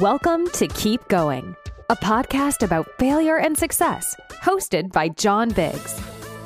Welcome 0.00 0.46
to 0.48 0.66
Keep 0.68 1.08
Going, 1.08 1.56
a 1.88 1.96
podcast 1.96 2.62
about 2.62 2.86
failure 2.98 3.38
and 3.38 3.56
success, 3.56 4.14
hosted 4.42 4.92
by 4.92 5.08
John 5.08 5.48
Biggs. 5.48 5.98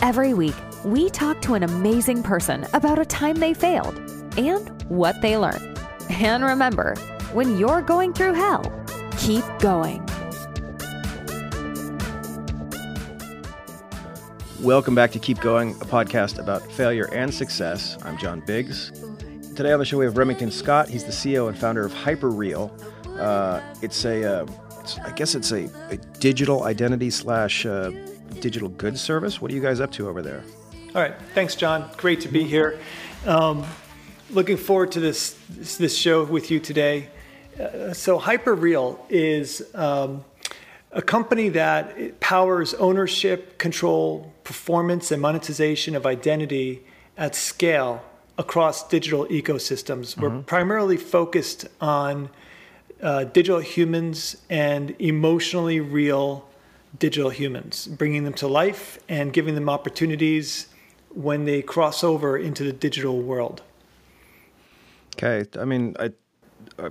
Every 0.03 0.35
week, 0.35 0.55
we 0.85 1.11
talk 1.11 1.43
to 1.43 1.55
an 1.55 1.65
amazing 1.65 2.23
person 2.23 2.65
about 2.75 3.01
a 3.01 3.05
time 3.05 3.35
they 3.37 3.53
failed 3.53 3.99
and 4.37 4.85
what 4.89 5.21
they 5.21 5.37
learned. 5.37 5.81
And 6.11 6.45
remember, 6.45 6.95
when 7.33 7.59
you're 7.59 7.83
going 7.83 8.13
through 8.13 8.35
hell, 8.35 8.63
keep 9.19 9.45
going. 9.59 10.07
Welcome 14.61 14.95
back 14.95 15.11
to 15.11 15.19
Keep 15.19 15.41
Going, 15.41 15.71
a 15.71 15.87
podcast 15.87 16.39
about 16.39 16.71
failure 16.71 17.13
and 17.13 17.35
success. 17.35 17.99
I'm 18.05 18.17
John 18.17 18.43
Biggs. 18.47 18.93
Today 19.57 19.73
on 19.73 19.81
the 19.81 19.85
show 19.85 19.99
we 19.99 20.05
have 20.05 20.17
Remington 20.17 20.53
Scott. 20.53 20.89
He's 20.89 21.05
the 21.05 21.11
CEO 21.11 21.49
and 21.49 21.59
founder 21.59 21.85
of 21.85 21.93
Hyperreal. 21.93 22.71
Uh, 23.21 23.63
it's 23.83 24.05
a, 24.05 24.43
uh, 24.43 24.47
it's, 24.81 24.99
I 24.99 25.13
guess 25.13 25.35
it's 25.35 25.53
a, 25.53 25.69
a 25.91 25.97
digital 26.19 26.65
identity 26.65 27.11
slash 27.11 27.67
uh, 27.67 27.91
digital 28.41 28.69
goods 28.69 29.01
service. 29.01 29.41
What 29.41 29.51
are 29.51 29.55
you 29.55 29.61
guys 29.61 29.81
up 29.81 29.93
to 29.93 30.09
over 30.09 30.23
there? 30.23 30.43
All 30.95 31.03
right, 31.03 31.15
thanks, 31.35 31.55
John. 31.55 31.91
Great 31.97 32.21
to 32.23 32.29
be 32.29 32.45
here. 32.45 32.79
Um, 33.27 33.65
looking 34.31 34.57
forward 34.57 34.93
to 34.93 35.01
this 35.01 35.37
this 35.77 35.97
show 35.97 36.25
with 36.25 36.51
you 36.51 36.59
today. 36.61 37.09
Uh, 37.59 37.93
so, 37.93 38.19
Hyperreal 38.19 38.99
is 39.09 39.63
um, 39.75 40.25
a 40.93 41.03
company 41.03 41.51
that 41.51 42.19
powers 42.21 42.75
ownership, 42.75 43.59
control, 43.59 44.33
performance, 44.45 45.13
and 45.13 45.21
monetization 45.21 45.95
of 45.95 46.07
identity 46.07 46.83
at 47.17 47.35
scale 47.35 48.03
across 48.39 48.89
digital 48.89 49.27
ecosystems. 49.27 50.15
Mm-hmm. 50.15 50.23
We're 50.23 50.43
primarily 50.43 50.97
focused 50.97 51.69
on 51.81 52.31
uh, 53.03 53.25
digital 53.25 53.61
humans 53.61 54.37
and 54.49 54.95
emotionally 54.99 55.81
real 55.81 56.49
digital 56.99 57.31
humans, 57.31 57.87
bringing 57.87 58.25
them 58.25 58.35
to 58.35 58.49
life 58.49 58.99
and 59.09 59.33
giving 59.33 59.55
them 59.55 59.69
opportunities 59.69 60.69
when 61.15 61.45
they 61.45 61.63
cross 61.63 62.05
over 62.05 62.37
into 62.37 62.65
the 62.65 62.73
digital 62.73 63.21
world. 63.21 63.63
Okay, 65.17 65.49
I 65.59 65.65
mean, 65.65 65.97
I, 65.99 66.13
I 66.79 66.91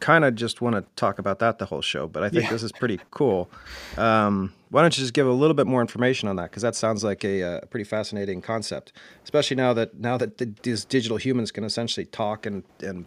kind 0.00 0.24
of 0.24 0.34
just 0.34 0.60
want 0.60 0.76
to 0.76 0.84
talk 0.96 1.18
about 1.18 1.38
that 1.40 1.58
the 1.58 1.66
whole 1.66 1.80
show, 1.80 2.06
but 2.06 2.22
I 2.22 2.28
think 2.28 2.44
yeah. 2.44 2.50
this 2.50 2.62
is 2.62 2.72
pretty 2.72 3.00
cool. 3.10 3.50
Um, 3.96 4.52
why 4.70 4.82
don't 4.82 4.96
you 4.96 5.02
just 5.02 5.14
give 5.14 5.26
a 5.26 5.32
little 5.32 5.54
bit 5.54 5.66
more 5.66 5.80
information 5.80 6.28
on 6.28 6.36
that? 6.36 6.50
Because 6.50 6.62
that 6.62 6.74
sounds 6.74 7.02
like 7.02 7.24
a, 7.24 7.40
a, 7.40 7.56
uh, 7.56 7.60
pretty 7.66 7.84
fascinating 7.84 8.42
concept, 8.42 8.92
especially 9.24 9.56
now 9.56 9.72
that 9.72 9.98
now 9.98 10.16
that 10.18 10.38
the, 10.38 10.52
these 10.62 10.84
digital 10.84 11.16
humans 11.16 11.50
can 11.50 11.64
essentially 11.64 12.06
talk 12.06 12.44
and 12.46 12.64
and 12.80 13.06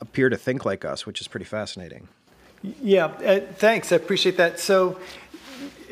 appear 0.00 0.28
to 0.28 0.36
think 0.36 0.64
like 0.64 0.84
us, 0.84 1.06
which 1.06 1.20
is 1.20 1.28
pretty 1.28 1.46
fascinating. 1.46 2.08
Yeah, 2.62 3.06
uh, 3.06 3.40
thanks. 3.54 3.92
I 3.92 3.96
appreciate 3.96 4.36
that. 4.36 4.60
So. 4.60 4.98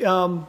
Um, 0.05 0.47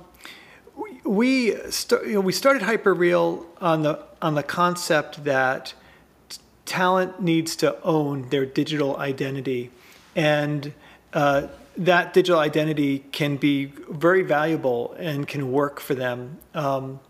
we 1.05 1.57
st- 1.71 2.07
you 2.07 2.15
know, 2.15 2.21
we 2.21 2.33
started 2.33 2.63
Hyperreal 2.63 3.47
on 3.61 3.83
the 3.83 4.05
on 4.21 4.35
the 4.35 4.43
concept 4.43 5.25
that 5.25 5.75
t- 6.29 6.39
talent 6.67 7.21
needs 7.21 7.57
to 7.57 7.81
own 7.83 8.29
their 8.29 8.45
digital 8.45 8.97
identity, 8.99 9.71
and 10.15 10.73
uh, 11.13 11.49
that 11.77 12.13
digital 12.13 12.41
identity 12.41 13.01
can 13.13 13.37
be 13.37 13.67
very 13.89 14.23
valuable 14.23 14.95
and 14.99 15.27
can 15.27 15.51
work 15.53 15.81
for 15.81 15.95
them. 15.95 16.39
Um, 16.55 17.01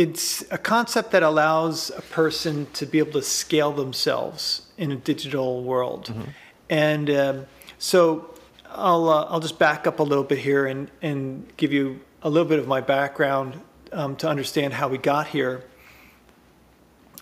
it's 0.00 0.42
a 0.50 0.56
concept 0.56 1.10
that 1.10 1.22
allows 1.22 1.90
a 1.90 2.00
person 2.00 2.66
to 2.72 2.86
be 2.86 2.98
able 2.98 3.12
to 3.12 3.20
scale 3.20 3.70
themselves 3.70 4.62
in 4.78 4.90
a 4.90 4.96
digital 4.96 5.62
world, 5.62 6.06
mm-hmm. 6.06 6.30
and 6.70 7.10
um, 7.10 7.46
so 7.78 8.34
I'll 8.70 9.10
uh, 9.10 9.24
I'll 9.24 9.40
just 9.40 9.58
back 9.58 9.86
up 9.86 9.98
a 9.98 10.02
little 10.02 10.24
bit 10.24 10.38
here 10.38 10.64
and 10.64 10.90
and 11.02 11.52
give 11.58 11.70
you 11.70 12.00
a 12.22 12.30
little 12.30 12.48
bit 12.48 12.58
of 12.58 12.66
my 12.66 12.80
background 12.80 13.60
um, 13.92 14.16
to 14.16 14.26
understand 14.26 14.72
how 14.72 14.88
we 14.88 14.96
got 14.96 15.26
here. 15.26 15.64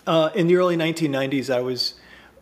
Uh, 0.07 0.29
in 0.33 0.47
the 0.47 0.55
early 0.55 0.77
1990s, 0.77 1.53
I 1.53 1.59
was 1.59 1.95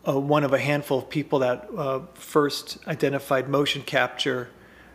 uh, 0.07 0.19
one 0.19 0.43
of 0.43 0.53
a 0.53 0.59
handful 0.59 0.99
of 0.99 1.09
people 1.09 1.39
that 1.39 1.67
uh, 1.75 2.01
first 2.13 2.77
identified 2.87 3.49
motion 3.49 3.81
capture 3.81 4.49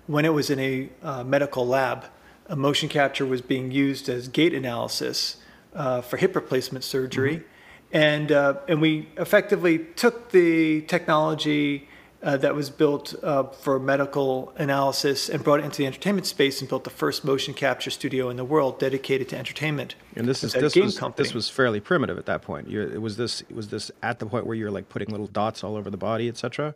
when 0.07 0.25
it 0.25 0.33
was 0.33 0.51
in 0.51 0.61
a 0.61 0.89
uh, 1.03 1.25
medical 1.25 1.67
lab. 1.67 2.05
A 2.47 2.55
motion 2.57 2.89
capture 2.89 3.27
was 3.27 3.41
being 3.41 3.73
used 3.73 4.09
as 4.09 4.29
gait 4.29 4.55
analysis 4.55 5.42
uh, 5.75 6.01
for 6.01 6.17
hip 6.17 6.35
replacement 6.35 6.85
surgery. 6.85 7.37
Mm-hmm. 7.37 7.47
And, 7.95 8.33
uh, 8.33 8.55
and 8.69 8.81
we 8.81 9.09
effectively 9.19 9.79
took 9.79 10.31
the 10.31 10.81
technology 10.83 11.89
uh, 12.23 12.37
that 12.37 12.55
was 12.55 12.71
built 12.71 13.15
uh, 13.23 13.45
for 13.45 13.79
medical 13.79 14.53
analysis 14.57 15.29
and 15.29 15.43
brought 15.43 15.61
it 15.61 15.65
into 15.65 15.79
the 15.79 15.87
entertainment 15.87 16.27
space 16.27 16.61
and 16.61 16.69
built 16.69 16.85
the 16.85 16.91
first 16.91 17.25
motion 17.25 17.53
capture 17.53 17.91
studio 17.91 18.31
in 18.31 18.37
the 18.37 18.45
world 18.45 18.79
dedicated 18.79 19.29
to 19.29 19.37
entertainment. 19.37 19.97
And 20.15 20.29
this 20.29 20.45
is 20.45 20.53
this 20.53 20.77
was 20.77 20.99
company. 20.99 21.25
this 21.25 21.35
was 21.35 21.49
fairly 21.49 21.81
primitive 21.81 22.19
at 22.19 22.27
that 22.27 22.43
point. 22.43 22.69
You, 22.69 23.01
was 23.01 23.17
this 23.17 23.43
was 23.51 23.69
this 23.69 23.91
at 24.03 24.21
the 24.21 24.27
point 24.27 24.47
where 24.47 24.57
you're 24.57 24.71
like 24.71 24.89
putting 24.89 25.11
little 25.11 25.27
dots 25.27 25.65
all 25.65 25.77
over 25.77 25.91
the 25.91 25.97
body, 25.97 26.29
etc. 26.29 26.75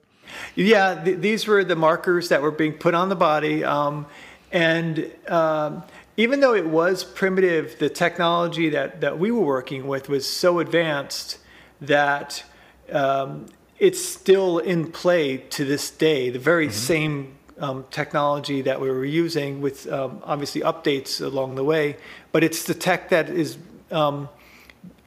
Yeah, 0.57 1.03
th- 1.05 1.21
these 1.21 1.47
were 1.47 1.63
the 1.63 1.77
markers 1.77 2.29
that 2.31 2.43
were 2.43 2.51
being 2.51 2.73
put 2.73 2.95
on 2.95 3.09
the 3.09 3.17
body, 3.17 3.63
um, 3.63 4.07
and 4.51 5.13
um, 5.29 5.85
even 6.17 6.41
though 6.41 6.55
it 6.55 6.67
was 6.67 7.05
primitive, 7.05 7.79
the 7.79 7.89
technology 7.89 8.69
that 8.71 9.01
that 9.01 9.19
we 9.19 9.31
were 9.31 9.45
working 9.45 9.87
with 9.87 10.09
was 10.09 10.27
so 10.27 10.59
advanced 10.59 11.39
that 11.81 12.45
um, 12.93 13.47
it's 13.79 14.03
still 14.03 14.59
in 14.59 14.91
play 14.91 15.37
to 15.37 15.65
this 15.65 15.91
day. 15.91 16.31
The 16.31 16.39
very 16.39 16.69
mm-hmm. 16.69 16.75
same 16.75 17.37
um, 17.59 17.85
technology 17.91 18.63
that 18.63 18.81
we 18.81 18.91
were 18.91 19.05
using, 19.05 19.61
with 19.61 19.91
um, 19.91 20.21
obviously 20.25 20.61
updates 20.61 21.21
along 21.25 21.55
the 21.55 21.65
way, 21.65 21.97
but 22.33 22.45
it's 22.45 22.65
the 22.65 22.75
tech 22.75 23.09
that 23.11 23.31
is, 23.31 23.57
um, 23.91 24.29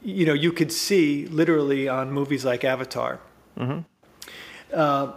you 0.02 0.26
know, 0.26 0.32
you 0.32 0.52
could 0.52 0.72
see 0.72 1.26
literally 1.26 1.88
on 1.88 2.10
movies 2.10 2.44
like 2.44 2.64
Avatar. 2.64 3.20
Mm-hmm. 3.58 3.80
Uh, 4.72 5.12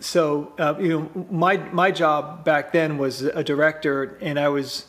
so 0.00 0.52
uh, 0.58 0.74
you 0.78 0.88
know, 0.88 1.26
my 1.30 1.56
my 1.72 1.90
job 1.90 2.44
back 2.44 2.72
then 2.72 2.98
was 2.98 3.22
a 3.22 3.42
director, 3.42 4.18
and 4.20 4.38
I 4.38 4.48
was, 4.48 4.86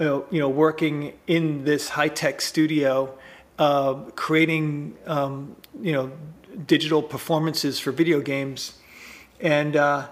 you 0.00 0.26
know, 0.30 0.48
working 0.48 1.12
in 1.26 1.64
this 1.64 1.90
high 1.90 2.08
tech 2.08 2.40
studio, 2.40 3.16
uh, 3.58 3.94
creating, 4.14 4.96
um, 5.06 5.56
you 5.80 5.92
know 5.92 6.12
digital 6.66 7.02
performances 7.02 7.78
for 7.78 7.92
video 7.92 8.20
games. 8.20 8.78
And 9.40 9.76
uh, 9.76 10.08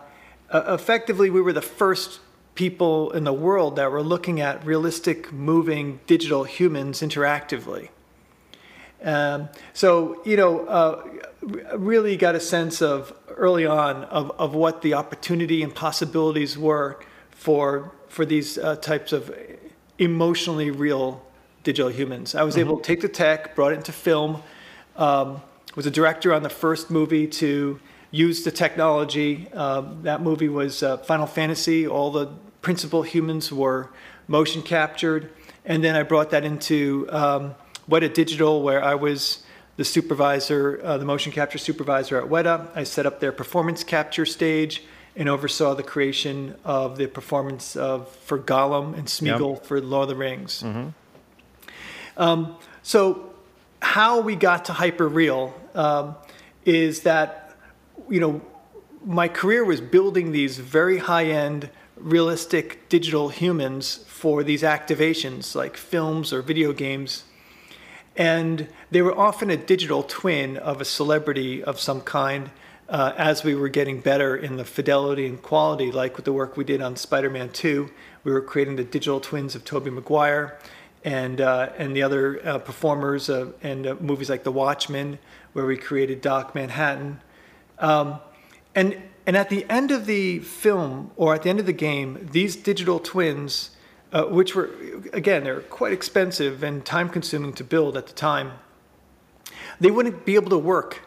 effectively, 0.53 1.31
we 1.31 1.41
were 1.41 1.53
the 1.53 1.63
first 1.63 2.21
people 2.55 3.11
in 3.13 3.25
the 3.25 3.33
world 3.33 3.77
that 3.77 3.91
were 3.91 4.03
looking 4.03 4.41
at 4.41 4.65
realistic, 4.65 5.33
moving 5.33 6.01
digital 6.07 6.45
humans 6.45 7.01
interactively. 7.01 7.89
Um, 9.03 9.49
so, 9.73 10.21
you 10.25 10.37
know, 10.37 10.67
uh, 10.67 11.09
really 11.77 12.17
got 12.17 12.35
a 12.35 12.41
sense 12.41 12.83
of 12.83 13.15
early 13.29 13.65
on 13.65 14.05
of, 14.05 14.31
of 14.33 14.55
what 14.55 14.83
the 14.83 14.95
opportunity 14.95 15.63
and 15.63 15.75
possibilities 15.75 16.59
were 16.59 17.01
for, 17.31 17.93
for 18.09 18.27
these 18.27 18.59
uh, 18.59 18.77
types 18.77 19.13
of 19.13 19.35
emotionally 20.01 20.71
real 20.71 21.23
digital 21.63 21.91
humans. 21.91 22.35
I 22.35 22.43
was 22.43 22.55
mm-hmm. 22.55 22.69
able 22.69 22.77
to 22.79 22.83
take 22.83 23.01
the 23.03 23.09
tech, 23.09 23.55
brought 23.55 23.73
it 23.73 23.77
into 23.77 23.93
film, 23.93 24.43
um, 24.97 25.43
was 25.77 25.87
a 25.87 25.91
director 25.91 26.35
on 26.35 26.43
the 26.43 26.51
first 26.51 26.91
movie 26.91 27.29
to 27.29 27.79
use 28.11 28.43
the 28.43 28.51
technology. 28.51 29.47
Uh, 29.55 29.83
that 30.03 30.21
movie 30.23 30.49
was 30.49 30.83
uh, 30.83 30.97
Final 30.99 31.27
Fantasy. 31.27 31.87
All 31.87 32.11
the 32.11 32.29
principal 32.63 33.03
humans 33.03 33.53
were 33.53 33.91
motion 34.27 34.63
captured. 34.63 35.31
And 35.65 35.85
then 35.85 35.95
I 35.95 36.03
brought 36.03 36.31
that 36.31 36.45
into 36.45 37.07
um, 37.11 37.55
Weta 37.89 38.13
Digital, 38.13 38.63
where 38.63 38.83
I 38.83 38.95
was 38.95 39.45
the 39.77 39.85
supervisor, 39.85 40.81
uh, 40.83 40.99
the 40.99 41.05
motion 41.05 41.31
capture 41.31 41.59
supervisor 41.59 42.19
at 42.19 42.29
Weta. 42.29 42.69
I 42.75 42.85
set 42.85 43.07
up 43.07 43.21
their 43.21 43.33
performance 43.33 43.85
capture 43.85 44.27
stage 44.27 44.83
and 45.17 45.29
oversaw 45.29 45.75
the 45.75 45.83
creation 45.83 46.55
of 46.65 46.97
the 46.97 47.07
performance 47.07 47.77
of 47.77 48.09
for 48.09 48.39
Gollum 48.39 48.97
and 48.97 49.07
Smeagol 49.07 49.55
yep. 49.55 49.67
for 49.67 49.81
Lord 49.81 50.05
of 50.05 50.09
the 50.11 50.17
Rings. 50.17 50.63
Mm-hmm. 50.63 50.89
Um, 52.17 52.57
so 52.83 53.33
how 53.83 54.21
we 54.21 54.37
got 54.37 54.67
to 54.67 54.73
Hyperreal 54.73 55.53
um, 55.75 56.15
is 56.65 57.03
that, 57.03 57.57
you 58.09 58.21
know, 58.21 58.41
my 59.05 59.29
career 59.29 59.65
was 59.65 59.81
building 59.81 60.33
these 60.33 60.59
very 60.59 60.99
high 60.99 61.25
end, 61.25 61.71
realistic 61.97 62.89
digital 62.89 63.31
humans 63.31 64.05
for 64.07 64.43
these 64.43 64.63
activations 64.63 65.55
like 65.55 65.77
films 65.77 66.33
or 66.33 66.43
video 66.43 66.73
games. 66.73 67.25
And 68.17 68.69
they 68.91 69.01
were 69.01 69.17
often 69.17 69.51
a 69.51 69.57
digital 69.57 70.03
twin 70.03 70.59
of 70.59 70.81
a 70.81 70.85
celebrity 70.85 71.65
of 71.65 71.81
some 71.81 72.03
kind 72.03 72.51
uh, 72.91 73.15
as 73.17 73.45
we 73.45 73.55
were 73.55 73.69
getting 73.69 74.01
better 74.01 74.37
in 74.37 74.57
the 74.57 74.65
fidelity 74.65 75.25
and 75.25 75.41
quality, 75.41 75.93
like 75.93 76.17
with 76.17 76.25
the 76.25 76.33
work 76.33 76.57
we 76.57 76.65
did 76.65 76.83
on 76.83 76.97
Spider 76.97 77.31
Man 77.31 77.49
2. 77.49 77.89
We 78.25 78.33
were 78.33 78.41
creating 78.41 78.77
the 78.77 78.85
digital 78.85 79.21
twins 79.21 79.55
of 79.55 79.65
Tobey 79.65 79.91
Maguire 79.91 80.59
and 81.05 81.41
uh, 81.41 81.71
and 81.79 81.95
the 81.95 82.03
other 82.03 82.45
uh, 82.47 82.59
performers 82.59 83.31
uh, 83.31 83.53
and 83.63 83.87
uh, 83.87 83.95
movies 84.01 84.29
like 84.29 84.43
The 84.43 84.53
Watchmen, 84.53 85.19
where 85.53 85.65
we 85.65 85.77
created 85.77 86.21
Doc 86.21 86.55
Manhattan. 86.55 87.21
Um, 87.79 88.19
and 88.75 89.01
and 89.25 89.37
at 89.37 89.51
the 89.51 89.65
end 89.71 89.93
of 89.93 90.07
the 90.07 90.41
film 90.41 91.13
or 91.17 91.35
at 91.35 91.45
the 91.45 91.49
end 91.49 91.61
of 91.61 91.67
the 91.67 91.73
game, 91.73 92.29
these 92.33 92.57
digital 92.57 92.99
twins, 92.99 93.71
uh, 94.13 94.25
which 94.25 94.57
were 94.57 94.69
again 95.13 95.45
they're 95.45 95.61
quite 95.61 95.93
expensive 95.93 96.65
and 96.65 96.85
time 96.85 97.09
consuming 97.09 97.53
to 97.53 97.63
build 97.63 97.97
at 97.97 98.09
the 98.09 98.13
time, 98.15 98.55
they 99.79 99.93
wouldn't 99.93 100.25
be 100.25 100.35
able 100.35 100.51
to 100.51 100.59
work 100.59 101.03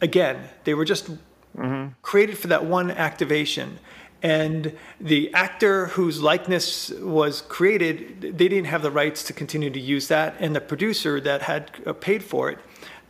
again. 0.00 0.48
They 0.64 0.74
were 0.74 0.84
just 0.84 1.10
mm-hmm. 1.56 1.88
created 2.02 2.38
for 2.38 2.48
that 2.48 2.64
one 2.64 2.90
activation. 2.90 3.78
And 4.22 4.76
the 5.00 5.32
actor 5.34 5.86
whose 5.86 6.22
likeness 6.22 6.90
was 6.90 7.42
created, 7.42 8.20
they 8.22 8.48
didn't 8.48 8.64
have 8.64 8.82
the 8.82 8.90
rights 8.90 9.22
to 9.24 9.32
continue 9.32 9.70
to 9.70 9.80
use 9.80 10.08
that. 10.08 10.34
And 10.40 10.56
the 10.56 10.60
producer 10.60 11.20
that 11.20 11.42
had 11.42 11.70
uh, 11.86 11.92
paid 11.92 12.24
for 12.24 12.50
it 12.50 12.58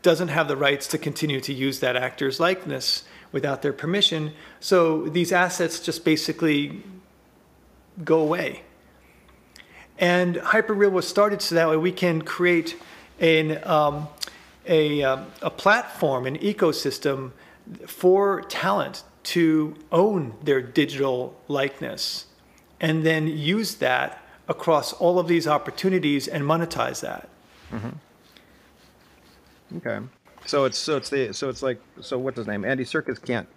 doesn't 0.02 0.28
have 0.28 0.48
the 0.48 0.56
rights 0.56 0.86
to 0.88 0.98
continue 0.98 1.40
to 1.40 1.52
use 1.52 1.80
that 1.80 1.96
actor's 1.96 2.38
likeness 2.38 3.04
without 3.32 3.62
their 3.62 3.72
permission. 3.72 4.32
So 4.60 5.08
these 5.08 5.32
assets 5.32 5.80
just 5.80 6.04
basically 6.04 6.82
go 8.04 8.20
away. 8.20 8.62
And 9.98 10.36
Hyperreal 10.36 10.92
was 10.92 11.08
started 11.08 11.40
so 11.40 11.54
that 11.54 11.68
way 11.68 11.76
we 11.76 11.92
can 11.92 12.22
create 12.22 12.76
an, 13.18 13.62
um, 13.64 14.08
a, 14.66 15.02
um, 15.02 15.26
a 15.42 15.50
platform, 15.50 16.26
an 16.26 16.38
ecosystem 16.38 17.32
for 17.86 18.42
talent 18.42 19.02
to 19.24 19.74
own 19.90 20.34
their 20.42 20.62
digital 20.62 21.36
likeness 21.48 22.26
and 22.80 23.04
then 23.04 23.26
use 23.26 23.76
that 23.76 24.22
across 24.48 24.92
all 24.92 25.18
of 25.18 25.26
these 25.28 25.46
opportunities 25.48 26.28
and 26.28 26.44
monetize 26.44 27.00
that. 27.00 27.28
Mm-hmm. 27.72 27.96
Okay. 29.78 29.98
So 30.44 30.64
it's 30.64 30.78
so 30.78 30.96
it's 30.96 31.10
the 31.10 31.32
so 31.32 31.48
it's 31.48 31.62
like 31.62 31.80
so 32.00 32.18
what's 32.18 32.36
his 32.36 32.46
name? 32.46 32.64
Andy 32.64 32.84
Serkis 32.84 33.20
can't 33.24 33.48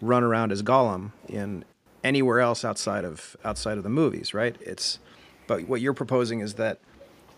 run 0.00 0.24
around 0.24 0.52
as 0.52 0.62
Gollum 0.62 1.12
in 1.28 1.64
anywhere 2.02 2.40
else 2.40 2.64
outside 2.64 3.04
of 3.04 3.36
outside 3.44 3.76
of 3.76 3.84
the 3.84 3.90
movies, 3.90 4.32
right? 4.32 4.56
It's 4.60 4.98
but 5.46 5.68
what 5.68 5.82
you're 5.82 5.92
proposing 5.92 6.40
is 6.40 6.54
that 6.54 6.78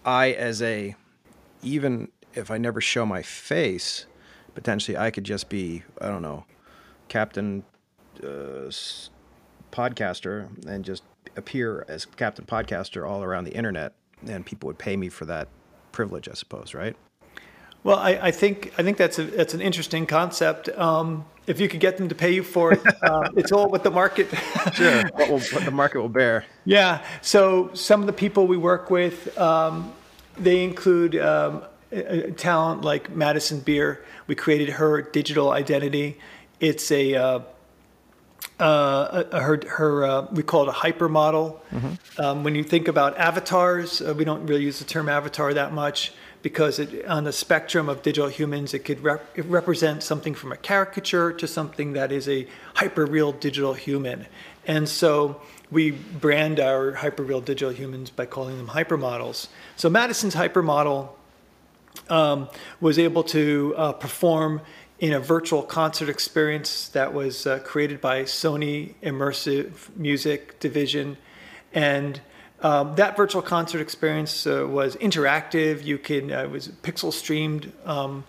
I 0.04 0.30
as 0.32 0.62
a 0.62 0.94
even 1.62 2.08
if 2.34 2.50
I 2.50 2.58
never 2.58 2.80
show 2.80 3.06
my 3.06 3.22
face, 3.22 4.06
potentially 4.54 4.96
I 4.96 5.10
could 5.10 5.24
just 5.24 5.48
be 5.48 5.82
I 6.00 6.08
don't 6.08 6.22
know, 6.22 6.44
Captain 7.08 7.64
uh, 8.22 8.70
podcaster 9.70 10.48
and 10.66 10.84
just 10.84 11.02
appear 11.36 11.84
as 11.88 12.04
Captain 12.04 12.44
Podcaster 12.44 13.08
all 13.08 13.22
around 13.22 13.44
the 13.44 13.54
internet, 13.54 13.94
and 14.26 14.44
people 14.44 14.66
would 14.66 14.78
pay 14.78 14.96
me 14.96 15.08
for 15.08 15.24
that 15.24 15.48
privilege, 15.92 16.28
I 16.28 16.34
suppose, 16.34 16.74
right? 16.74 16.96
Well, 17.84 17.98
I, 17.98 18.10
I 18.10 18.30
think 18.30 18.72
I 18.78 18.82
think 18.82 18.96
that's 18.96 19.18
a, 19.18 19.24
that's 19.24 19.54
an 19.54 19.60
interesting 19.60 20.06
concept. 20.06 20.68
Um, 20.70 21.24
if 21.48 21.58
you 21.58 21.68
could 21.68 21.80
get 21.80 21.96
them 21.96 22.08
to 22.08 22.14
pay 22.14 22.32
you 22.32 22.44
for 22.44 22.72
it, 22.72 22.80
uh, 23.02 23.28
it's 23.34 23.50
all 23.50 23.68
what 23.68 23.82
the 23.82 23.90
market. 23.90 24.28
sure, 24.74 25.02
what, 25.14 25.28
will, 25.28 25.40
what, 25.40 25.64
the 25.64 25.72
market 25.72 26.00
will 26.00 26.08
bear. 26.08 26.44
Yeah. 26.64 27.04
So 27.22 27.70
some 27.74 28.00
of 28.00 28.06
the 28.06 28.12
people 28.12 28.46
we 28.46 28.56
work 28.56 28.90
with, 28.90 29.36
um, 29.36 29.92
they 30.38 30.62
include 30.62 31.16
um, 31.16 31.64
a, 31.92 32.28
a 32.28 32.30
talent 32.32 32.82
like 32.82 33.14
Madison 33.14 33.60
Beer. 33.60 34.04
We 34.26 34.34
created 34.34 34.70
her 34.70 35.02
digital 35.02 35.50
identity. 35.50 36.18
It's 36.60 36.90
a 36.90 37.14
uh, 37.14 37.40
uh, 38.58 39.40
her, 39.40 39.60
her 39.68 40.04
uh, 40.04 40.26
we 40.32 40.42
call 40.42 40.62
it 40.62 40.68
a 40.68 40.72
hyper 40.72 41.08
model. 41.08 41.62
Mm-hmm. 41.72 42.20
Um, 42.20 42.44
when 42.44 42.54
you 42.54 42.62
think 42.62 42.88
about 42.88 43.18
avatars, 43.18 44.00
uh, 44.00 44.14
we 44.16 44.24
don't 44.24 44.46
really 44.46 44.62
use 44.62 44.78
the 44.78 44.84
term 44.84 45.08
avatar 45.08 45.52
that 45.54 45.72
much 45.72 46.12
because 46.42 46.78
it, 46.78 47.04
on 47.06 47.24
the 47.24 47.32
spectrum 47.32 47.88
of 47.88 48.02
digital 48.02 48.28
humans, 48.28 48.74
it 48.74 48.80
could 48.80 49.00
rep- 49.02 49.36
it 49.36 49.44
represent 49.46 50.02
something 50.02 50.34
from 50.34 50.52
a 50.52 50.56
caricature 50.56 51.32
to 51.32 51.46
something 51.46 51.94
that 51.94 52.12
is 52.12 52.28
a 52.28 52.46
hyper 52.74 53.06
real 53.06 53.32
digital 53.32 53.74
human. 53.74 54.26
And 54.66 54.88
so 54.88 55.40
we 55.70 55.90
brand 55.90 56.60
our 56.60 56.92
hyper 56.92 57.22
real 57.22 57.40
digital 57.40 57.72
humans 57.72 58.10
by 58.10 58.26
calling 58.26 58.58
them 58.58 58.68
hypermodels. 58.68 59.48
So 59.76 59.88
Madison's 59.88 60.34
hypermodel 60.34 61.10
um, 62.08 62.48
was 62.80 62.98
able 62.98 63.24
to 63.24 63.74
uh, 63.76 63.92
perform 63.92 64.60
in 64.98 65.12
a 65.12 65.20
virtual 65.20 65.62
concert 65.62 66.08
experience 66.08 66.88
that 66.88 67.12
was 67.12 67.46
uh, 67.46 67.58
created 67.60 68.00
by 68.00 68.22
Sony 68.22 68.94
Immersive 69.02 69.94
Music 69.96 70.60
Division. 70.60 71.16
And 71.74 72.20
um, 72.60 72.94
that 72.94 73.16
virtual 73.16 73.42
concert 73.42 73.80
experience 73.80 74.46
uh, 74.46 74.66
was 74.68 74.94
interactive. 74.96 75.84
You 75.84 75.98
can 75.98 76.30
uh, 76.30 76.44
it 76.44 76.50
was 76.50 76.68
pixel 76.68 77.12
streamed, 77.12 77.72
um, 77.84 78.24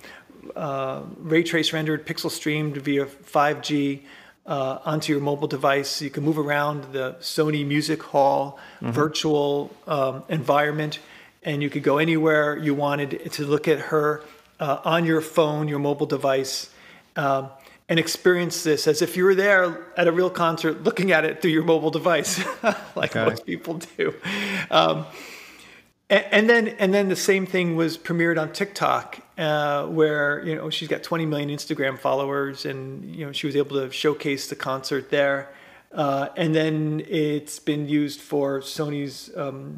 uh, 0.55 1.03
ray 1.19 1.43
trace 1.43 1.71
rendered, 1.71 2.07
pixel 2.07 2.31
streamed 2.31 2.77
via 2.77 3.05
5G 3.05 4.01
uh, 4.45 4.79
onto 4.83 5.13
your 5.13 5.21
mobile 5.21 5.47
device. 5.47 6.01
You 6.01 6.09
can 6.09 6.23
move 6.23 6.39
around 6.39 6.93
the 6.93 7.15
Sony 7.19 7.65
Music 7.65 8.01
Hall 8.01 8.59
mm-hmm. 8.77 8.91
virtual 8.91 9.71
um, 9.87 10.23
environment, 10.29 10.99
and 11.45 11.61
you 11.61 11.69
could 11.69 11.83
go 11.83 11.97
anywhere 11.97 12.57
you 12.57 12.73
wanted 12.73 13.31
to 13.31 13.45
look 13.45 13.67
at 13.67 13.79
her 13.79 14.23
uh, 14.59 14.79
on 14.85 15.05
your 15.05 15.21
phone, 15.21 15.67
your 15.67 15.79
mobile 15.79 16.05
device. 16.05 16.69
Um, 17.15 17.49
and 17.89 17.99
experience 17.99 18.63
this 18.63 18.87
as 18.87 19.01
if 19.01 19.17
you 19.17 19.23
were 19.23 19.35
there 19.35 19.85
at 19.97 20.07
a 20.07 20.11
real 20.11 20.29
concert 20.29 20.83
looking 20.83 21.11
at 21.11 21.25
it 21.25 21.41
through 21.41 21.51
your 21.51 21.63
mobile 21.63 21.91
device, 21.91 22.43
like 22.95 23.15
okay. 23.15 23.25
most 23.25 23.45
people 23.45 23.75
do. 23.97 24.15
Um, 24.71 25.05
and, 26.09 26.25
and, 26.31 26.49
then 26.49 26.67
and 26.79 26.93
then 26.93 27.09
the 27.09 27.15
same 27.15 27.45
thing 27.45 27.75
was 27.75 27.97
premiered 27.97 28.41
on 28.41 28.51
TikTok, 28.53 29.19
uh, 29.37 29.85
where 29.87 30.45
you 30.45 30.55
know 30.55 30.69
she's 30.69 30.87
got 30.87 31.03
20 31.03 31.25
million 31.25 31.49
Instagram 31.49 31.99
followers, 31.99 32.65
and 32.65 33.15
you 33.15 33.25
know 33.25 33.31
she 33.31 33.47
was 33.47 33.55
able 33.55 33.77
to 33.77 33.91
showcase 33.91 34.47
the 34.47 34.55
concert 34.55 35.09
there. 35.09 35.53
Uh, 35.91 36.29
and 36.35 36.55
then 36.55 37.03
it's 37.07 37.59
been 37.59 37.87
used 37.87 38.19
for 38.19 38.61
Sony's 38.61 39.29
um, 39.37 39.77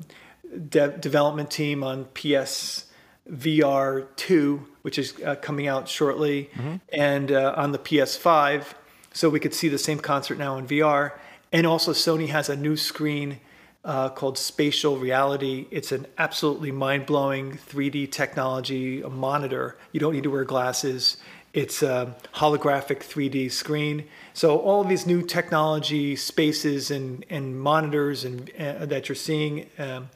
de- 0.70 0.98
development 0.98 1.52
team 1.52 1.84
on 1.84 2.06
PS 2.14 2.86
VR 3.30 4.08
2, 4.16 4.66
which 4.82 5.00
is 5.00 5.14
uh, 5.26 5.36
coming 5.36 5.68
out 5.68 5.88
shortly, 5.90 6.50
mm-hmm. 6.54 6.76
and 6.90 7.32
uh, 7.32 7.54
on 7.58 7.72
the 7.72 7.80
PS5. 7.80 8.66
So 9.14 9.30
we 9.30 9.40
could 9.40 9.54
see 9.54 9.70
the 9.70 9.78
same 9.78 10.00
concert 10.00 10.38
now 10.38 10.58
in 10.58 10.68
VR. 10.68 11.14
And 11.52 11.66
also, 11.66 11.94
Sony 11.94 12.28
has 12.28 12.50
a 12.50 12.56
new 12.56 12.76
screen 12.76 13.40
uh, 13.84 14.10
called 14.10 14.38
Spatial 14.38 14.98
Reality. 14.98 15.68
It's 15.72 15.92
an 15.92 16.08
absolutely 16.18 16.72
mind 16.72 17.06
blowing 17.06 17.54
3D 17.54 18.12
technology, 18.12 19.02
a 19.02 19.10
monitor. 19.10 19.78
You 19.92 20.00
don't 20.00 20.14
need 20.14 20.24
to 20.24 20.32
wear 20.32 20.44
glasses. 20.44 21.18
It's 21.54 21.82
a 21.82 22.14
holographic 22.34 23.00
3D 23.00 23.52
screen. 23.52 24.06
So 24.34 24.60
all 24.60 24.84
these 24.84 25.08
new 25.08 25.22
technology 25.22 26.18
spaces 26.18 26.92
and, 26.92 27.26
and 27.30 27.58
monitors 27.58 28.26
and 28.26 28.52
uh, 28.60 28.86
that 28.88 29.08
you're 29.08 29.16
seeing 29.16 29.68
um, 29.80 30.10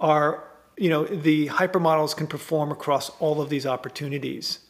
are 0.00 0.44
you 0.76 0.90
know, 0.90 1.04
the 1.04 1.48
hypermodels 1.48 2.16
can 2.16 2.26
perform 2.26 2.72
across 2.72 3.10
all 3.20 3.40
of 3.40 3.48
these 3.48 3.66
opportunities. 3.66 4.60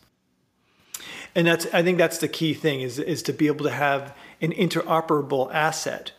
And 1.34 1.46
that's, 1.46 1.66
I 1.72 1.82
think 1.82 1.98
that's 1.98 2.18
the 2.18 2.28
key 2.28 2.54
thing 2.54 2.80
is, 2.80 2.98
is 2.98 3.22
to 3.24 3.32
be 3.32 3.46
able 3.46 3.64
to 3.64 3.70
have 3.70 4.16
an 4.40 4.52
interoperable 4.52 5.52
asset 5.52 6.12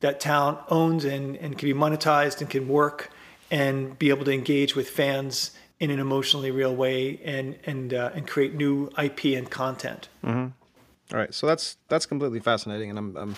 that 0.00 0.20
talent 0.20 0.58
owns 0.68 1.04
and, 1.04 1.36
and 1.36 1.58
can 1.58 1.68
be 1.68 1.74
monetized 1.74 2.40
and 2.40 2.48
can 2.48 2.68
work 2.68 3.10
and 3.50 3.98
be 3.98 4.10
able 4.10 4.24
to 4.24 4.32
engage 4.32 4.74
with 4.74 4.88
fans 4.88 5.50
in 5.80 5.90
an 5.90 5.98
emotionally 5.98 6.50
real 6.50 6.74
way 6.74 7.20
and, 7.24 7.58
and, 7.64 7.92
uh, 7.92 8.10
and 8.14 8.26
create 8.26 8.54
new 8.54 8.90
IP 9.02 9.24
and 9.36 9.50
content. 9.50 10.08
Mm-hmm. 10.24 10.48
All 11.12 11.18
right. 11.18 11.34
So 11.34 11.46
that's, 11.46 11.76
that's 11.88 12.06
completely 12.06 12.40
fascinating. 12.40 12.90
And 12.90 12.98
I'm, 12.98 13.16
I'm, 13.16 13.36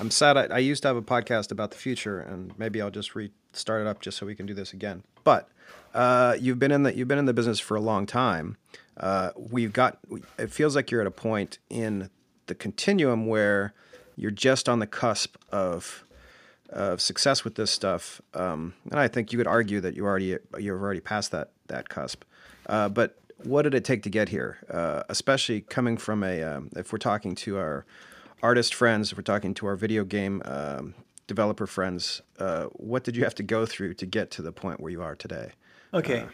I'm 0.00 0.10
sad. 0.10 0.38
I, 0.38 0.44
I 0.46 0.58
used 0.58 0.82
to 0.82 0.88
have 0.88 0.96
a 0.96 1.02
podcast 1.02 1.52
about 1.52 1.72
the 1.72 1.76
future 1.76 2.20
and 2.20 2.58
maybe 2.58 2.80
I'll 2.80 2.90
just 2.90 3.14
restart 3.14 3.82
it 3.82 3.86
up 3.86 4.00
just 4.00 4.16
so 4.16 4.24
we 4.24 4.34
can 4.34 4.46
do 4.46 4.54
this 4.54 4.72
again. 4.72 5.02
But 5.24 5.48
uh, 5.94 6.36
you've 6.40 6.58
been 6.58 6.72
in 6.72 6.84
the 6.84 6.96
you've 6.96 7.06
been 7.06 7.18
in 7.18 7.26
the 7.26 7.34
business 7.34 7.60
for 7.60 7.76
a 7.76 7.80
long 7.80 8.06
time. 8.06 8.56
Uh, 8.96 9.30
we've 9.36 9.72
got. 9.72 9.98
It 10.38 10.50
feels 10.50 10.74
like 10.74 10.90
you're 10.90 11.02
at 11.02 11.06
a 11.06 11.12
point 11.12 11.58
in 11.68 12.08
the 12.46 12.54
continuum 12.54 13.26
where 13.26 13.74
you're 14.16 14.30
just 14.30 14.68
on 14.68 14.78
the 14.78 14.86
cusp 14.86 15.36
of 15.52 16.04
of 16.70 17.00
success 17.00 17.44
with 17.44 17.56
this 17.56 17.70
stuff. 17.70 18.22
Um, 18.32 18.74
and 18.90 18.98
I 18.98 19.08
think 19.08 19.32
you 19.32 19.38
could 19.38 19.46
argue 19.46 19.80
that 19.80 19.94
you 19.94 20.04
already 20.04 20.38
you've 20.58 20.80
already 20.80 21.00
passed 21.00 21.30
that 21.32 21.50
that 21.66 21.90
cusp. 21.90 22.24
Uh, 22.66 22.88
but 22.88 23.18
what 23.42 23.62
did 23.62 23.74
it 23.74 23.84
take 23.84 24.02
to 24.04 24.10
get 24.10 24.30
here? 24.30 24.58
Uh, 24.70 25.02
especially 25.10 25.60
coming 25.60 25.98
from 25.98 26.22
a 26.22 26.42
um, 26.42 26.70
if 26.74 26.90
we're 26.90 26.98
talking 26.98 27.34
to 27.34 27.58
our 27.58 27.84
artist 28.42 28.74
friends, 28.74 29.12
if 29.12 29.18
we're 29.18 29.22
talking 29.22 29.54
to 29.54 29.66
our 29.66 29.76
video 29.76 30.04
game 30.04 30.42
um, 30.44 30.94
developer 31.26 31.66
friends, 31.66 32.22
uh, 32.38 32.64
what 32.72 33.04
did 33.04 33.16
you 33.16 33.24
have 33.24 33.34
to 33.36 33.42
go 33.42 33.66
through 33.66 33.94
to 33.94 34.06
get 34.06 34.30
to 34.32 34.42
the 34.42 34.52
point 34.52 34.80
where 34.80 34.90
you 34.90 35.02
are 35.02 35.14
today? 35.14 35.52
Okay. 35.92 36.20
Uh, 36.20 36.26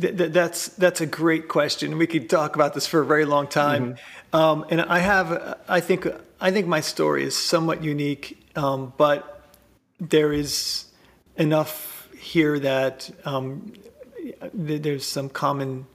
th- 0.00 0.16
th- 0.16 0.32
that's 0.32 0.68
that's 0.68 1.00
a 1.00 1.06
great 1.06 1.48
question. 1.48 1.98
We 1.98 2.06
could 2.06 2.28
talk 2.28 2.54
about 2.54 2.74
this 2.74 2.86
for 2.86 3.00
a 3.00 3.06
very 3.06 3.24
long 3.24 3.46
time, 3.46 3.94
mm-hmm. 3.94 4.36
um, 4.36 4.66
and 4.70 4.80
I 4.82 4.98
have. 4.98 5.58
I 5.68 5.80
think 5.80 6.06
I 6.40 6.50
think 6.50 6.66
my 6.66 6.80
story 6.80 7.24
is 7.24 7.36
somewhat 7.36 7.82
unique, 7.82 8.38
um, 8.56 8.92
but 8.96 9.42
there 10.00 10.32
is 10.32 10.86
enough 11.36 12.08
here 12.18 12.58
that 12.58 13.10
um, 13.24 13.72
th- 14.66 14.82
there's 14.82 15.04
some 15.04 15.28
common 15.28 15.86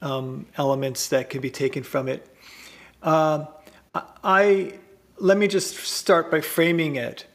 um, 0.00 0.46
elements 0.56 1.08
that 1.08 1.30
can 1.30 1.40
be 1.40 1.50
taken 1.50 1.82
from 1.82 2.08
it. 2.08 2.26
Uh, 3.02 3.46
I 3.94 4.74
let 5.22 5.38
me 5.38 5.46
just 5.46 5.76
start 5.76 6.32
by 6.32 6.40
framing 6.40 6.96
it. 6.96 7.26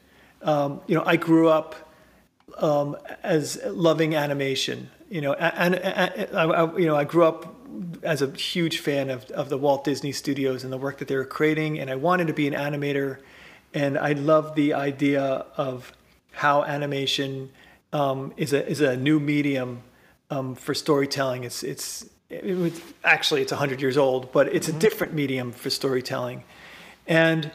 Um, 0.42 0.82
you 0.86 0.94
know, 0.94 1.02
I 1.06 1.16
grew 1.16 1.48
up 1.48 1.74
um, 2.58 2.96
as 3.22 3.58
loving 3.64 4.14
animation. 4.14 4.90
You 5.08 5.22
know, 5.22 5.32
and, 5.32 5.74
and, 5.74 6.36
I, 6.36 6.44
I, 6.44 6.78
you 6.78 6.84
know, 6.84 6.94
I 6.94 7.04
grew 7.04 7.24
up 7.24 7.56
as 8.02 8.20
a 8.20 8.30
huge 8.30 8.80
fan 8.80 9.08
of, 9.08 9.24
of 9.30 9.48
the 9.48 9.56
Walt 9.56 9.84
Disney 9.84 10.12
Studios 10.12 10.64
and 10.64 10.72
the 10.72 10.76
work 10.76 10.98
that 10.98 11.08
they 11.08 11.16
were 11.16 11.24
creating, 11.24 11.78
and 11.78 11.88
I 11.88 11.94
wanted 11.94 12.26
to 12.26 12.34
be 12.34 12.46
an 12.46 12.52
animator, 12.52 13.20
and 13.72 13.98
I 13.98 14.12
loved 14.12 14.54
the 14.54 14.74
idea 14.74 15.46
of 15.56 15.90
how 16.32 16.64
animation 16.64 17.50
um, 17.94 18.34
is 18.36 18.52
a 18.52 18.68
is 18.68 18.82
a 18.82 18.98
new 18.98 19.18
medium 19.18 19.82
um, 20.30 20.54
for 20.54 20.74
storytelling. 20.74 21.44
It's 21.44 21.62
it's 21.62 22.04
it 22.28 22.54
was, 22.56 22.78
actually 23.02 23.40
it's 23.40 23.52
hundred 23.52 23.80
years 23.80 23.96
old, 23.96 24.30
but 24.30 24.48
it's 24.48 24.68
mm-hmm. 24.68 24.76
a 24.76 24.80
different 24.80 25.14
medium 25.14 25.52
for 25.52 25.70
storytelling, 25.70 26.44
and 27.06 27.50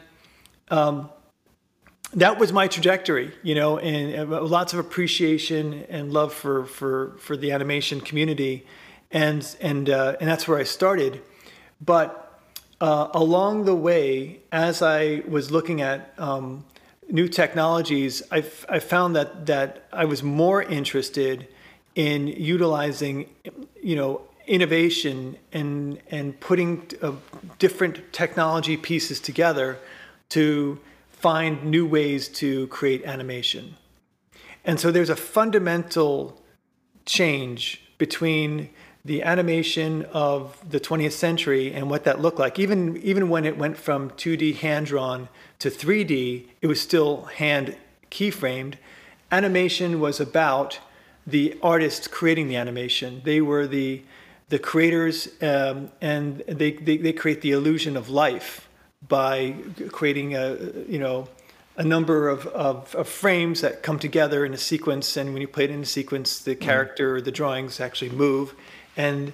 um, 0.70 1.10
that 2.14 2.38
was 2.38 2.52
my 2.52 2.68
trajectory, 2.68 3.32
you 3.42 3.54
know, 3.54 3.78
and 3.78 4.30
lots 4.30 4.72
of 4.72 4.78
appreciation 4.78 5.84
and 5.88 6.12
love 6.12 6.32
for 6.32 6.64
for 6.64 7.16
for 7.18 7.36
the 7.36 7.52
animation 7.52 8.00
community, 8.00 8.66
and 9.10 9.56
and 9.60 9.90
uh, 9.90 10.16
and 10.20 10.28
that's 10.28 10.46
where 10.46 10.58
I 10.58 10.64
started. 10.64 11.22
But 11.80 12.40
uh, 12.80 13.08
along 13.14 13.64
the 13.64 13.74
way, 13.74 14.40
as 14.52 14.82
I 14.82 15.22
was 15.26 15.50
looking 15.50 15.80
at 15.80 16.14
um, 16.18 16.64
new 17.10 17.28
technologies, 17.28 18.22
I, 18.30 18.44
I 18.68 18.78
found 18.78 19.16
that 19.16 19.46
that 19.46 19.86
I 19.92 20.04
was 20.04 20.22
more 20.22 20.62
interested 20.62 21.48
in 21.94 22.28
utilizing, 22.28 23.28
you 23.82 23.96
know, 23.96 24.20
innovation 24.46 25.36
and 25.52 25.98
and 26.10 26.38
putting 26.38 26.86
uh, 27.02 27.12
different 27.58 28.12
technology 28.12 28.76
pieces 28.76 29.20
together 29.20 29.78
to 30.30 30.78
find 31.10 31.64
new 31.64 31.86
ways 31.86 32.28
to 32.28 32.66
create 32.68 33.04
animation. 33.04 33.76
And 34.64 34.80
so 34.80 34.90
there's 34.90 35.10
a 35.10 35.16
fundamental 35.16 36.40
change 37.06 37.82
between 37.98 38.70
the 39.04 39.22
animation 39.22 40.06
of 40.12 40.58
the 40.68 40.80
20th 40.80 41.12
century 41.12 41.72
and 41.72 41.90
what 41.90 42.04
that 42.04 42.20
looked 42.20 42.38
like. 42.38 42.58
Even 42.58 42.96
even 42.98 43.28
when 43.28 43.44
it 43.44 43.58
went 43.58 43.76
from 43.76 44.10
2D 44.10 44.56
hand 44.56 44.86
drawn 44.86 45.28
to 45.58 45.70
3D, 45.70 46.46
it 46.62 46.66
was 46.66 46.80
still 46.80 47.24
hand 47.24 47.76
keyframed. 48.10 48.74
Animation 49.30 50.00
was 50.00 50.20
about 50.20 50.80
the 51.26 51.58
artist 51.62 52.10
creating 52.10 52.48
the 52.48 52.56
animation. 52.56 53.20
They 53.24 53.40
were 53.40 53.66
the 53.66 54.02
the 54.48 54.58
creators, 54.58 55.28
um, 55.42 55.90
and 56.00 56.42
they, 56.46 56.72
they, 56.72 56.98
they 56.98 57.12
create 57.12 57.40
the 57.40 57.52
illusion 57.52 57.96
of 57.96 58.10
life 58.10 58.68
by 59.08 59.54
creating 59.90 60.34
a 60.34 60.56
you 60.88 60.98
know 60.98 61.28
a 61.76 61.84
number 61.84 62.28
of, 62.28 62.46
of, 62.48 62.94
of, 62.94 63.08
frames 63.08 63.60
that 63.60 63.82
come 63.82 63.98
together 63.98 64.44
in 64.44 64.54
a 64.54 64.56
sequence, 64.56 65.16
and 65.16 65.32
when 65.32 65.42
you 65.42 65.48
play 65.48 65.64
it 65.64 65.70
in 65.70 65.82
a 65.82 65.86
sequence, 65.86 66.38
the 66.38 66.52
mm-hmm. 66.52 66.62
character, 66.62 67.20
the 67.20 67.32
drawings 67.32 67.80
actually 67.80 68.10
move, 68.10 68.54
and 68.96 69.32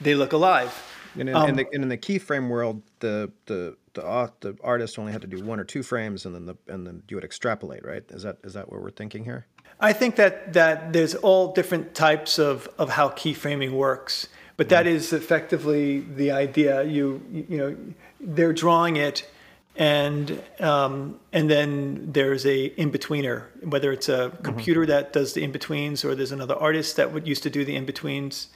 they 0.00 0.14
look 0.14 0.32
alive. 0.32 0.82
And 1.18 1.28
in, 1.28 1.34
um, 1.34 1.50
in, 1.50 1.56
the, 1.56 1.66
and 1.72 1.82
in 1.84 1.88
the 1.88 1.98
keyframe 1.98 2.48
world, 2.48 2.82
the 3.00 3.30
the 3.46 3.76
the, 3.94 4.32
the 4.40 4.56
artist 4.62 4.98
only 4.98 5.12
had 5.12 5.22
to 5.22 5.26
do 5.26 5.44
one 5.44 5.58
or 5.58 5.64
two 5.64 5.82
frames, 5.82 6.26
and 6.26 6.34
then 6.34 6.46
the 6.46 6.56
and 6.68 6.86
then 6.86 7.02
you 7.08 7.16
would 7.16 7.24
extrapolate, 7.24 7.84
right? 7.84 8.04
Is 8.10 8.22
that 8.22 8.38
is 8.44 8.54
that 8.54 8.70
what 8.70 8.80
we're 8.80 8.90
thinking 8.90 9.24
here? 9.24 9.46
I 9.80 9.92
think 9.92 10.16
that 10.16 10.52
that 10.52 10.92
there's 10.92 11.14
all 11.14 11.52
different 11.52 11.94
types 11.94 12.38
of 12.38 12.68
of 12.78 12.90
how 12.90 13.08
keyframing 13.10 13.72
works, 13.72 14.28
but 14.60 14.68
that 14.68 14.84
mm. 14.84 14.94
effectively 15.14 16.00
the 16.00 16.32
idea. 16.32 16.82
You 16.84 17.22
you 17.32 17.56
know 17.56 17.76
they're 18.20 18.52
drawing 18.52 18.96
it 18.96 19.26
and 19.74 20.42
um, 20.60 21.18
and 21.32 21.50
then 21.50 22.12
there's 22.12 22.44
a 22.44 22.66
in 22.66 22.92
betweener, 22.92 23.44
whether 23.64 23.90
it's 23.90 24.10
a 24.10 24.28
mm-hmm. 24.28 24.42
computer 24.42 24.82
mm-hmm. 24.82 24.90
that 24.90 25.14
does 25.14 25.32
the 25.32 25.42
in 25.42 25.50
betweens 25.50 26.04
or 26.04 26.14
there's 26.14 26.30
another 26.30 26.56
artist 26.56 26.96
that 26.96 27.10
would 27.10 27.26
used 27.26 27.42
to 27.44 27.48
do 27.48 27.64
the 27.64 27.74
in 27.74 27.86
betweens. 27.86 28.48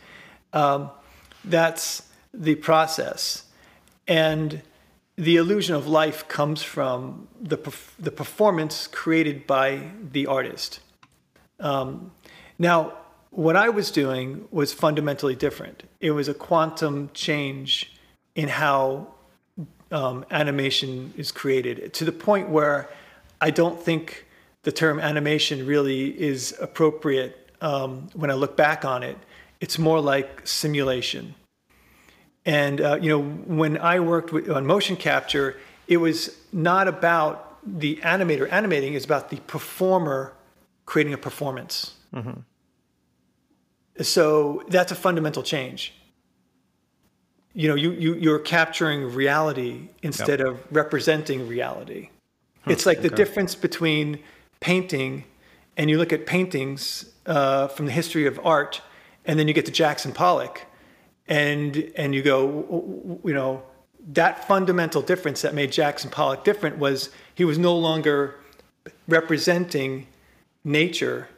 Um, 0.53 0.91
that's 1.43 2.03
the 2.35 2.57
process, 2.57 3.45
and 4.07 4.61
the 5.17 5.37
illusion 5.37 5.75
of 5.75 5.87
life 5.87 6.29
comes 6.29 6.63
from 6.63 7.29
the 7.41 7.57
the 7.99 8.11
performance 8.11 8.89
created 8.89 9.47
by 9.47 9.89
the 10.13 10.27
artist. 10.27 10.81
Um, 11.61 12.11
now, 12.59 12.93
what 13.35 13.57
I 13.57 13.69
was 13.69 13.91
doing 13.91 14.47
was 14.51 14.73
fundamentally 14.73 15.35
different. 15.35 15.83
It 16.01 16.13
was 16.13 16.29
a 16.29 16.35
quantum 16.35 17.11
change 17.15 17.93
in 18.35 18.49
how 18.49 19.09
um, 19.91 20.25
animation 20.31 21.13
is 21.17 21.33
created 21.33 21.93
to 21.95 22.05
the 22.05 22.13
point 22.13 22.49
where 22.49 22.89
I 23.41 23.51
don't 23.51 23.81
think 23.81 24.27
the 24.63 24.73
term 24.73 25.01
animation 25.01 25.67
really 25.67 26.09
is 26.21 26.55
appropriate 26.61 27.51
um, 27.61 28.09
when 28.15 28.31
I 28.31 28.35
look 28.35 28.57
back 28.57 28.85
on 28.85 29.03
it. 29.03 29.19
It's 29.61 29.79
more 29.79 30.01
like 30.01 30.47
simulation. 30.47 31.35
And 32.47 32.81
uh, 32.81 32.99
you 33.01 33.09
know, 33.09 33.23
when 33.23 33.79
I 33.79 34.01
worked 34.01 34.33
with, 34.33 34.51
on 34.51 34.67
motion 34.67 34.97
capture, 34.97 35.57
it 35.89 35.97
was 35.97 36.37
not 36.53 36.89
about 36.89 37.59
the 37.67 37.97
animator 37.97 38.51
animating; 38.53 38.95
it's 38.95 39.07
about 39.07 39.31
the 39.31 39.37
performer 39.47 40.35
creating 40.85 41.15
a 41.15 41.19
performance. 41.19 41.95
Mm-hmm. 42.15 42.41
So 44.03 44.63
that's 44.69 44.93
a 44.93 44.97
fundamental 44.97 45.43
change 45.43 45.95
you 47.55 47.69
know, 47.69 47.77
you, 47.77 47.93
you 47.93 48.15
you're 48.15 48.41
capturing 48.41 49.15
reality 49.15 49.89
instead 50.03 50.41
yep. 50.41 50.49
of 50.49 50.61
representing 50.73 51.49
reality. 51.49 52.11
Hmm, 52.63 52.73
it's 52.73 52.85
like 52.85 52.99
okay. 52.99 53.09
the 53.09 53.15
difference 53.15 53.55
between 53.55 54.19
painting, 54.61 55.25
and 55.77 55.89
you 55.89 55.97
look 55.97 56.13
at 56.13 56.27
paintings 56.27 57.13
uh, 57.27 57.69
from 57.69 57.87
the 57.87 57.93
history 57.93 58.27
of 58.27 58.41
art, 58.45 58.83
and 59.25 59.39
then 59.39 59.47
you 59.47 59.55
get 59.55 59.67
to 59.67 59.73
Jackson 59.73 60.13
Pollock, 60.13 60.67
and 61.29 61.93
and 61.97 62.13
you 62.13 62.23
go, 62.23 63.21
you 63.25 63.33
know, 63.33 63.63
that 64.13 64.49
fundamental 64.49 65.01
difference 65.01 65.43
that 65.43 65.55
made 65.55 65.71
Jackson 65.71 66.11
Pollock 66.11 66.43
different 66.43 66.79
was 66.79 67.11
he 67.37 67.45
was 67.45 67.57
no 67.57 67.77
longer 67.77 68.35
representing 69.07 70.09
nature 70.65 71.29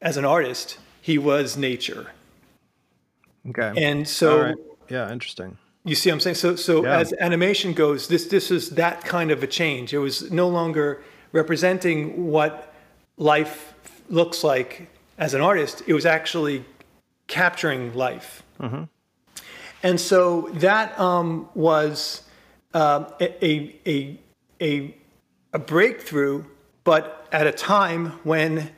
as 0.00 0.16
an 0.16 0.24
artist; 0.24 0.78
he 1.04 1.18
was 1.18 1.54
nature. 1.58 2.12
Okay. 3.50 3.74
And 3.76 4.08
so 4.08 4.54
yeah, 4.88 5.12
interesting. 5.12 5.58
You 5.84 5.94
see 5.94 6.08
what 6.08 6.14
I'm 6.14 6.20
saying? 6.20 6.36
So, 6.36 6.56
so 6.56 6.82
yeah. 6.82 6.98
as 6.98 7.12
animation 7.20 7.74
goes, 7.74 8.08
this 8.08 8.24
this 8.28 8.50
is 8.50 8.70
that 8.70 9.04
kind 9.04 9.30
of 9.30 9.42
a 9.42 9.46
change. 9.46 9.92
It 9.92 9.98
was 9.98 10.30
no 10.30 10.48
longer 10.48 11.02
representing 11.32 12.30
what 12.30 12.72
life 13.18 13.74
looks 14.08 14.42
like 14.42 14.88
as 15.18 15.34
an 15.34 15.42
artist. 15.42 15.82
It 15.86 15.92
was 15.92 16.06
actually 16.06 16.64
capturing 17.26 17.92
life. 17.92 18.42
Mm-hmm. 18.58 18.84
And 19.82 20.00
so 20.00 20.48
that 20.54 20.98
um, 20.98 21.50
was 21.54 22.22
uh, 22.72 23.10
a, 23.20 23.46
a, 23.86 24.18
a, 24.58 24.94
a 25.52 25.58
breakthrough, 25.58 26.44
but 26.82 27.28
at 27.30 27.46
a 27.46 27.52
time 27.52 28.06
when 28.24 28.70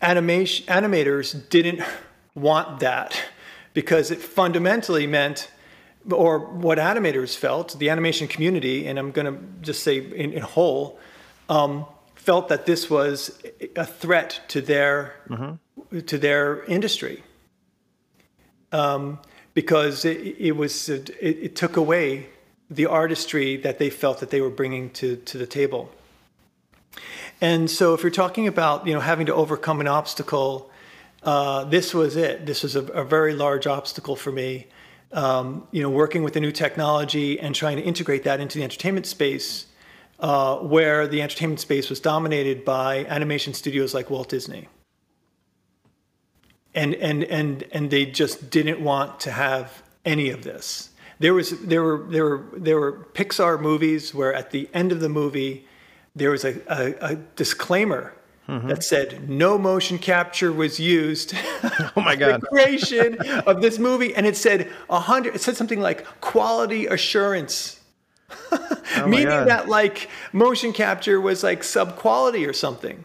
animation 0.00 0.66
animators 0.66 1.48
didn't 1.48 1.82
want 2.34 2.80
that 2.80 3.20
because 3.74 4.10
it 4.10 4.20
fundamentally 4.20 5.06
meant, 5.06 5.50
or 6.10 6.38
what 6.38 6.78
animators 6.78 7.36
felt, 7.36 7.78
the 7.78 7.90
animation 7.90 8.28
community, 8.28 8.86
and 8.86 8.98
I'm 8.98 9.10
going 9.10 9.32
to 9.32 9.38
just 9.60 9.82
say 9.82 9.98
in, 9.98 10.32
in 10.32 10.42
whole, 10.42 10.98
um, 11.48 11.86
felt 12.14 12.48
that 12.48 12.66
this 12.66 12.90
was 12.90 13.40
a 13.76 13.84
threat 13.86 14.40
to 14.48 14.60
their 14.60 15.14
mm-hmm. 15.28 16.00
to 16.00 16.18
their 16.18 16.64
industry 16.64 17.22
um, 18.72 19.18
because 19.54 20.04
it, 20.04 20.36
it 20.38 20.56
was 20.56 20.88
it, 20.88 21.10
it, 21.20 21.54
took 21.54 21.76
away 21.76 22.28
the 22.68 22.86
artistry 22.86 23.56
that 23.56 23.78
they 23.78 23.90
felt 23.90 24.18
that 24.18 24.30
they 24.30 24.40
were 24.40 24.50
bringing 24.50 24.90
to 24.90 25.16
to 25.16 25.38
the 25.38 25.46
table. 25.46 25.90
And 27.40 27.70
so, 27.70 27.94
if 27.94 28.02
you're 28.02 28.10
talking 28.10 28.46
about 28.46 28.86
you 28.86 28.94
know 28.94 29.00
having 29.00 29.26
to 29.26 29.34
overcome 29.34 29.80
an 29.80 29.88
obstacle 29.88 30.70
uh, 31.26 31.64
this 31.64 31.92
was 31.92 32.16
it. 32.16 32.46
This 32.46 32.62
was 32.62 32.76
a, 32.76 32.82
a 32.82 33.04
very 33.04 33.34
large 33.34 33.66
obstacle 33.66 34.14
for 34.14 34.30
me. 34.30 34.68
Um, 35.12 35.66
you 35.72 35.82
know, 35.82 35.90
working 35.90 36.22
with 36.22 36.34
the 36.34 36.40
new 36.40 36.52
technology 36.52 37.38
and 37.40 37.54
trying 37.54 37.76
to 37.78 37.82
integrate 37.82 38.22
that 38.24 38.38
into 38.38 38.58
the 38.58 38.64
entertainment 38.64 39.06
space, 39.06 39.66
uh, 40.20 40.56
where 40.58 41.06
the 41.08 41.22
entertainment 41.22 41.60
space 41.60 41.90
was 41.90 42.00
dominated 42.00 42.64
by 42.64 43.04
animation 43.06 43.54
studios 43.54 43.92
like 43.92 44.08
Walt 44.08 44.28
Disney. 44.28 44.68
And 46.74 46.94
and 46.94 47.24
and 47.24 47.64
and 47.72 47.90
they 47.90 48.06
just 48.06 48.48
didn't 48.50 48.80
want 48.80 49.18
to 49.20 49.32
have 49.32 49.82
any 50.04 50.30
of 50.30 50.44
this. 50.44 50.90
There 51.18 51.34
was 51.34 51.58
there 51.60 51.82
were 51.82 52.06
there 52.08 52.24
were 52.24 52.44
there 52.52 52.78
were 52.78 53.06
Pixar 53.14 53.60
movies 53.60 54.14
where 54.14 54.32
at 54.32 54.52
the 54.52 54.68
end 54.72 54.92
of 54.92 55.00
the 55.00 55.08
movie 55.08 55.65
there 56.16 56.30
was 56.30 56.44
a, 56.44 56.60
a, 56.68 57.12
a 57.12 57.16
disclaimer 57.36 58.12
Mm-hmm. 58.48 58.68
that 58.68 58.84
said 58.84 59.28
no 59.28 59.58
motion 59.58 59.98
capture 59.98 60.52
was 60.52 60.78
used. 60.78 61.34
oh 61.64 61.90
my 61.96 62.14
god! 62.14 62.40
the 62.42 62.46
creation 62.46 63.18
of 63.44 63.60
this 63.60 63.76
movie, 63.76 64.14
and 64.14 64.24
it 64.24 64.36
said 64.36 64.70
a 64.88 65.00
hundred. 65.00 65.34
It 65.34 65.40
said 65.40 65.56
something 65.56 65.80
like 65.80 66.04
quality 66.20 66.86
assurance. 66.86 67.80
Oh 68.98 69.08
meaning 69.08 69.26
God. 69.26 69.48
that 69.48 69.68
like 69.68 70.08
motion 70.32 70.72
capture 70.72 71.20
was 71.20 71.42
like 71.42 71.64
sub 71.64 71.96
quality 71.96 72.46
or 72.46 72.52
something. 72.52 73.04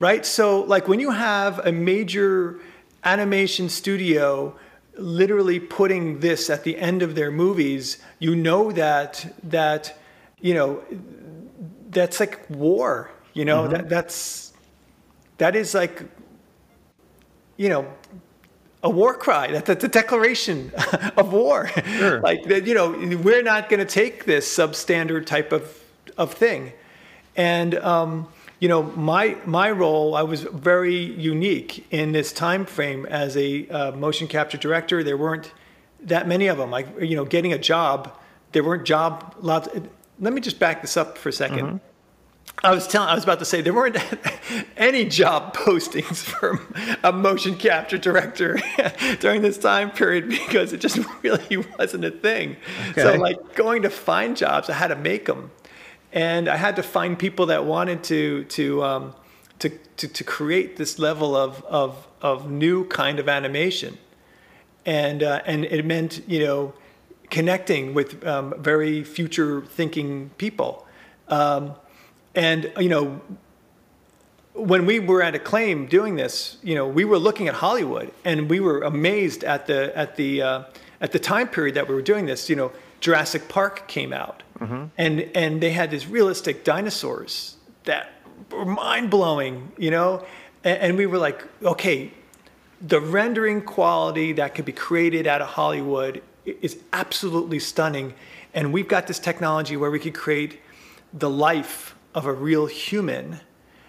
Right? 0.00 0.26
So 0.26 0.62
like 0.62 0.88
when 0.88 0.98
you 1.00 1.12
have 1.12 1.60
a 1.64 1.70
major 1.72 2.60
animation 3.04 3.68
studio 3.68 4.56
literally 4.98 5.60
putting 5.60 6.18
this 6.20 6.50
at 6.50 6.64
the 6.64 6.76
end 6.78 7.02
of 7.02 7.14
their 7.14 7.30
movies, 7.30 7.98
you 8.18 8.34
know 8.34 8.72
that 8.72 9.34
that 9.44 9.96
you 10.40 10.52
know 10.52 10.82
that's 11.96 12.20
like 12.20 12.38
war. 12.50 13.10
You 13.32 13.44
know 13.44 13.62
Mm-hmm. 13.64 13.72
that 13.72 13.88
that's 13.88 14.52
that 15.38 15.56
is 15.56 15.74
like 15.74 16.04
you 17.56 17.68
know 17.68 17.86
a 18.82 18.90
war 18.90 19.14
cry. 19.14 19.50
That, 19.52 19.64
that's 19.66 19.84
a 19.84 19.88
declaration 19.88 20.70
of 21.16 21.32
war. 21.32 21.68
Sure. 21.68 22.20
like 22.20 22.44
that, 22.44 22.66
you 22.66 22.74
know, 22.74 22.90
we're 23.18 23.42
not 23.42 23.68
going 23.68 23.80
to 23.80 23.86
take 24.02 24.26
this 24.26 24.46
substandard 24.46 25.26
type 25.26 25.52
of 25.52 25.64
of 26.16 26.32
thing. 26.34 26.72
And 27.36 27.74
um, 27.76 28.28
you 28.60 28.68
know, 28.68 28.82
my 28.82 29.36
my 29.44 29.70
role, 29.70 30.14
I 30.14 30.22
was 30.22 30.42
very 30.42 30.94
unique 30.96 31.86
in 31.90 32.12
this 32.12 32.32
time 32.32 32.64
frame 32.64 33.06
as 33.06 33.36
a 33.36 33.66
uh, 33.68 33.92
motion 33.92 34.28
capture 34.28 34.58
director. 34.58 35.02
There 35.02 35.16
weren't 35.16 35.52
that 36.02 36.28
many 36.28 36.46
of 36.46 36.58
them. 36.58 36.70
Like 36.70 36.86
you 37.00 37.16
know, 37.16 37.24
getting 37.24 37.52
a 37.52 37.58
job, 37.58 38.12
there 38.52 38.62
weren't 38.62 38.84
job 38.84 39.34
lots. 39.40 39.68
Let 40.18 40.32
me 40.32 40.40
just 40.40 40.58
back 40.58 40.80
this 40.82 40.96
up 40.96 41.18
for 41.18 41.28
a 41.28 41.32
2nd 41.32 41.80
I 42.62 42.70
was 42.74 42.88
telling, 42.88 43.08
I 43.08 43.14
was 43.14 43.24
about 43.24 43.38
to 43.40 43.44
say 43.44 43.60
there 43.60 43.74
weren't 43.74 43.98
any 44.76 45.04
job 45.04 45.54
postings 45.56 46.16
for 46.16 46.60
a 47.02 47.12
motion 47.12 47.56
capture 47.56 47.98
director 47.98 48.58
during 49.20 49.42
this 49.42 49.58
time 49.58 49.90
period 49.90 50.28
because 50.28 50.72
it 50.72 50.80
just 50.80 50.98
really 51.22 51.64
wasn't 51.78 52.04
a 52.04 52.10
thing. 52.10 52.56
So 52.94 53.14
like 53.14 53.54
going 53.54 53.82
to 53.82 53.90
find 53.90 54.36
jobs, 54.36 54.70
I 54.70 54.74
had 54.74 54.88
to 54.88 54.96
make 54.96 55.26
them, 55.26 55.50
and 56.12 56.48
I 56.48 56.56
had 56.56 56.76
to 56.76 56.82
find 56.82 57.18
people 57.18 57.46
that 57.46 57.64
wanted 57.64 58.02
to 58.04 58.44
to 58.44 58.82
um, 58.82 59.14
to, 59.58 59.68
to 59.68 60.08
to 60.08 60.24
create 60.24 60.76
this 60.76 60.98
level 60.98 61.36
of 61.36 61.62
of 61.64 62.08
of 62.22 62.50
new 62.50 62.86
kind 62.86 63.18
of 63.18 63.28
animation, 63.28 63.98
and 64.86 65.22
uh, 65.22 65.42
and 65.44 65.66
it 65.66 65.84
meant 65.84 66.22
you 66.26 66.44
know 66.44 66.74
connecting 67.30 67.94
with 67.94 68.26
um, 68.26 68.54
very 68.58 69.02
future 69.04 69.62
thinking 69.62 70.30
people. 70.38 70.86
Um, 71.28 71.74
and 72.34 72.72
you 72.78 72.88
know, 72.88 73.20
when 74.54 74.86
we 74.86 74.98
were 75.00 75.22
at 75.22 75.34
Acclaim 75.34 75.86
doing 75.86 76.16
this, 76.16 76.56
you 76.62 76.74
know, 76.74 76.86
we 76.86 77.04
were 77.04 77.18
looking 77.18 77.48
at 77.48 77.54
Hollywood, 77.54 78.12
and 78.24 78.48
we 78.48 78.60
were 78.60 78.80
amazed 78.80 79.44
at 79.44 79.66
the 79.66 79.96
at 79.96 80.16
the 80.16 80.42
uh, 80.42 80.62
at 81.00 81.12
the 81.12 81.18
time 81.18 81.48
period 81.48 81.74
that 81.74 81.88
we 81.88 81.94
were 81.94 82.02
doing 82.02 82.26
this. 82.26 82.48
You 82.48 82.56
know, 82.56 82.72
Jurassic 83.00 83.48
Park 83.48 83.88
came 83.88 84.12
out, 84.12 84.42
and 84.96 85.20
and 85.34 85.60
they 85.60 85.70
had 85.70 85.90
these 85.90 86.06
realistic 86.06 86.64
dinosaurs 86.64 87.56
that 87.84 88.12
were 88.50 88.64
mind 88.64 89.10
blowing. 89.10 89.72
You 89.78 89.90
know, 89.90 90.24
and, 90.64 90.78
and 90.78 90.96
we 90.96 91.06
were 91.06 91.18
like, 91.18 91.44
okay, 91.62 92.12
the 92.80 93.00
rendering 93.00 93.62
quality 93.62 94.32
that 94.34 94.54
could 94.54 94.64
be 94.64 94.72
created 94.72 95.26
out 95.26 95.40
of 95.40 95.48
Hollywood 95.48 96.22
is 96.46 96.78
absolutely 96.92 97.58
stunning. 97.58 98.14
And 98.54 98.72
we've 98.72 98.88
got 98.88 99.06
this 99.06 99.18
technology 99.18 99.76
where 99.76 99.90
we 99.90 99.98
could 99.98 100.14
create 100.14 100.60
the 101.12 101.28
life 101.28 101.94
of 102.14 102.26
a 102.26 102.32
real 102.32 102.66
human. 102.66 103.40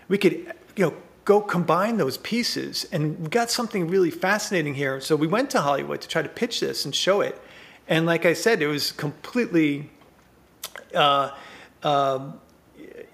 We 0.08 0.18
could, 0.18 0.34
you 0.76 0.86
know, 0.86 0.94
go 1.26 1.42
combine 1.42 1.98
those 1.98 2.18
pieces, 2.18 2.86
and 2.92 3.20
we 3.20 3.28
got 3.28 3.52
something 3.52 3.88
really 3.88 4.12
fascinating 4.12 4.74
here. 4.76 5.02
So 5.02 5.16
we 5.16 5.28
went 5.28 5.50
to 5.52 5.62
Hollywood 5.62 6.02
to 6.02 6.08
try 6.08 6.22
to 6.22 6.30
pitch 6.30 6.60
this 6.60 6.86
and 6.86 6.96
show 6.96 7.22
it. 7.22 7.42
And 7.88 8.06
like 8.06 8.26
I 8.26 8.34
said, 8.34 8.62
it 8.62 8.68
was 8.68 8.92
completely 8.92 9.90
uh, 10.94 11.32
um, 11.84 12.40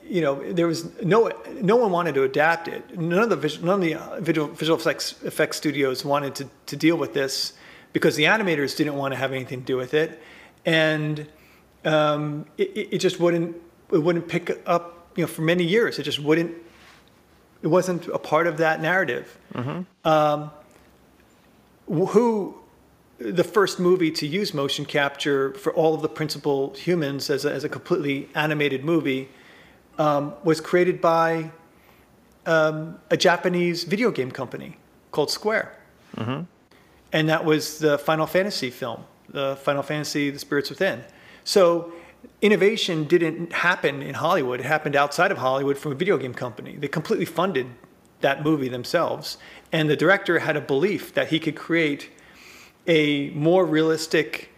you 0.06 0.22
know, 0.22 0.52
there 0.52 0.68
was 0.68 1.02
no 1.02 1.32
no 1.62 1.76
one 1.76 1.92
wanted 1.92 2.16
to 2.16 2.24
adapt 2.24 2.68
it. 2.68 3.00
None 3.00 3.24
of 3.24 3.30
the 3.30 3.36
vis- 3.36 3.62
none 3.62 3.76
of 3.76 3.82
the 3.82 3.96
uh, 3.96 4.20
visual, 4.20 4.48
visual 4.50 4.78
effects 4.78 5.16
effects 5.24 5.58
studios 5.58 6.04
wanted 6.04 6.36
to 6.36 6.50
to 6.68 6.76
deal 6.76 6.98
with 6.98 7.14
this 7.14 7.54
because 7.94 8.16
the 8.16 8.24
animators 8.24 8.76
didn't 8.76 8.96
want 8.96 9.14
to 9.14 9.18
have 9.18 9.32
anything 9.32 9.62
to 9.62 9.66
do 9.66 9.78
with 9.78 9.94
it, 9.94 10.22
and 10.66 11.28
um, 11.86 12.46
it, 12.58 12.90
it 12.92 12.98
just 12.98 13.20
wouldn't 13.20 13.56
it 13.92 14.00
wouldn't 14.00 14.28
pick 14.28 14.62
up. 14.66 15.12
You 15.16 15.24
know, 15.24 15.28
for 15.28 15.44
many 15.44 15.64
years, 15.64 16.00
it 16.00 16.04
just 16.04 16.20
wouldn't. 16.20 16.56
It 17.62 17.68
wasn't 17.68 18.08
a 18.08 18.18
part 18.18 18.48
of 18.48 18.58
that 18.58 18.82
narrative. 18.82 19.38
Um, 20.04 20.52
who 21.88 22.58
the 23.20 23.44
first 23.44 23.80
movie 23.80 24.12
to 24.12 24.28
use 24.28 24.54
motion 24.54 24.86
capture 24.86 25.54
for 25.54 25.74
all 25.74 25.94
of 25.94 26.02
the 26.02 26.10
principal 26.10 26.74
humans 26.74 27.30
as 27.30 27.46
a, 27.46 27.52
as 27.54 27.64
a 27.64 27.70
completely 27.70 28.28
animated 28.36 28.84
movie 28.84 29.30
um, 29.98 30.34
was 30.44 30.60
created 30.60 31.00
by 31.00 31.52
um, 32.46 33.00
a 33.10 33.16
Japanese 33.16 33.84
video 33.84 34.12
game 34.12 34.32
company 34.32 34.78
called 35.12 35.32
Square. 35.32 35.78
And 37.14 37.30
that 37.30 37.46
was 37.46 37.78
the 37.80 37.98
Final 37.98 38.28
Fantasy 38.28 38.70
film, 38.70 39.06
the 39.30 39.56
Final 39.62 39.84
Fantasy 39.84 40.30
The 40.32 40.40
Spirits 40.40 40.70
Within. 40.70 41.04
So 41.46 41.94
innovation 42.42 43.06
didn't 43.06 43.54
happen 43.54 44.02
in 44.02 44.16
Hollywood, 44.16 44.60
it 44.60 44.66
happened 44.66 44.96
outside 44.96 45.32
of 45.32 45.38
Hollywood 45.38 45.78
from 45.78 45.94
a 45.94 45.96
video 45.96 46.18
game 46.18 46.34
company. 46.34 46.76
They 46.76 46.88
completely 46.88 47.26
funded 47.26 47.68
that 48.22 48.44
movie 48.44 48.70
themselves. 48.70 49.38
And 49.72 49.90
the 49.90 49.96
director 49.96 50.40
had 50.40 50.58
a 50.58 50.62
belief 50.62 51.14
that 51.14 51.28
he 51.28 51.40
could 51.40 51.56
create 51.56 52.10
a 52.88 53.30
more 53.32 53.66
realistic 53.66 54.50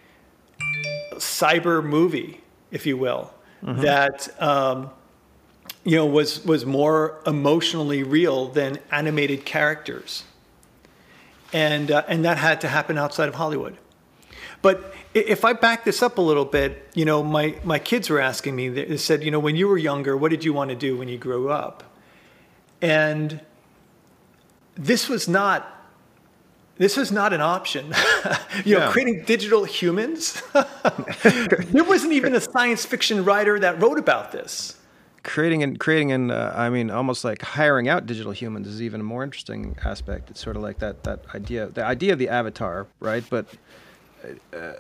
cyber 1.15 1.83
movie, 1.83 2.41
if 2.71 2.85
you 2.85 2.97
will, 2.97 3.33
that 3.81 4.41
um, 4.41 4.89
you 5.83 5.95
know 5.95 6.05
was 6.05 6.43
was 6.45 6.65
more 6.65 7.21
emotionally 7.25 8.03
real 8.03 8.47
than 8.47 8.79
animated 8.91 9.45
characters, 9.45 10.23
and 11.55 11.89
uh, 11.89 12.03
and 12.09 12.25
that 12.25 12.37
had 12.37 12.59
to 12.61 12.67
happen 12.67 12.97
outside 12.97 13.29
of 13.29 13.35
Hollywood. 13.35 13.77
But 14.61 14.93
if 15.13 15.45
I 15.45 15.53
back 15.53 15.85
this 15.85 16.03
up 16.03 16.17
a 16.17 16.21
little 16.21 16.43
bit, 16.43 16.89
you 16.93 17.05
know, 17.05 17.23
my 17.23 17.55
my 17.63 17.79
kids 17.79 18.09
were 18.09 18.19
asking 18.19 18.55
me. 18.57 18.67
They 18.67 18.97
said, 18.97 19.23
you 19.23 19.31
know, 19.31 19.39
when 19.39 19.55
you 19.55 19.69
were 19.69 19.77
younger, 19.77 20.17
what 20.17 20.31
did 20.31 20.43
you 20.43 20.51
want 20.51 20.69
to 20.71 20.75
do 20.75 20.97
when 20.97 21.07
you 21.07 21.17
grew 21.17 21.49
up? 21.49 21.83
And 22.81 23.39
this 24.75 25.07
was 25.07 25.29
not 25.29 25.71
this 26.77 26.97
was 26.97 27.09
not 27.09 27.31
an 27.31 27.39
option. 27.39 27.93
you 28.65 28.77
know, 28.77 28.91
creating 28.91 29.23
digital 29.23 29.63
humans. 29.63 30.43
there 31.23 31.85
wasn't 31.85 32.11
even 32.11 32.35
a 32.35 32.41
science 32.41 32.85
fiction 32.85 33.23
writer 33.23 33.57
that 33.59 33.81
wrote 33.81 33.97
about 33.97 34.33
this. 34.33 34.77
Creating 35.25 35.63
and 35.63 35.79
creating 35.79 36.11
and 36.11 36.31
uh, 36.31 36.53
I 36.55 36.69
mean 36.69 36.89
almost 36.89 37.25
like 37.25 37.41
hiring 37.41 37.89
out 37.89 38.05
digital 38.05 38.31
humans 38.31 38.67
is 38.67 38.81
even 38.81 39.01
a 39.01 39.03
more 39.03 39.23
interesting 39.23 39.75
aspect. 39.83 40.29
It's 40.29 40.39
sort 40.39 40.55
of 40.55 40.61
like 40.61 40.79
that 40.79 41.03
that 41.03 41.21
idea 41.33 41.67
the 41.67 41.83
idea 41.83 42.13
of 42.13 42.19
the 42.19 42.29
avatar, 42.29 42.87
right? 42.99 43.23
But 43.29 43.47
uh, 44.53 44.73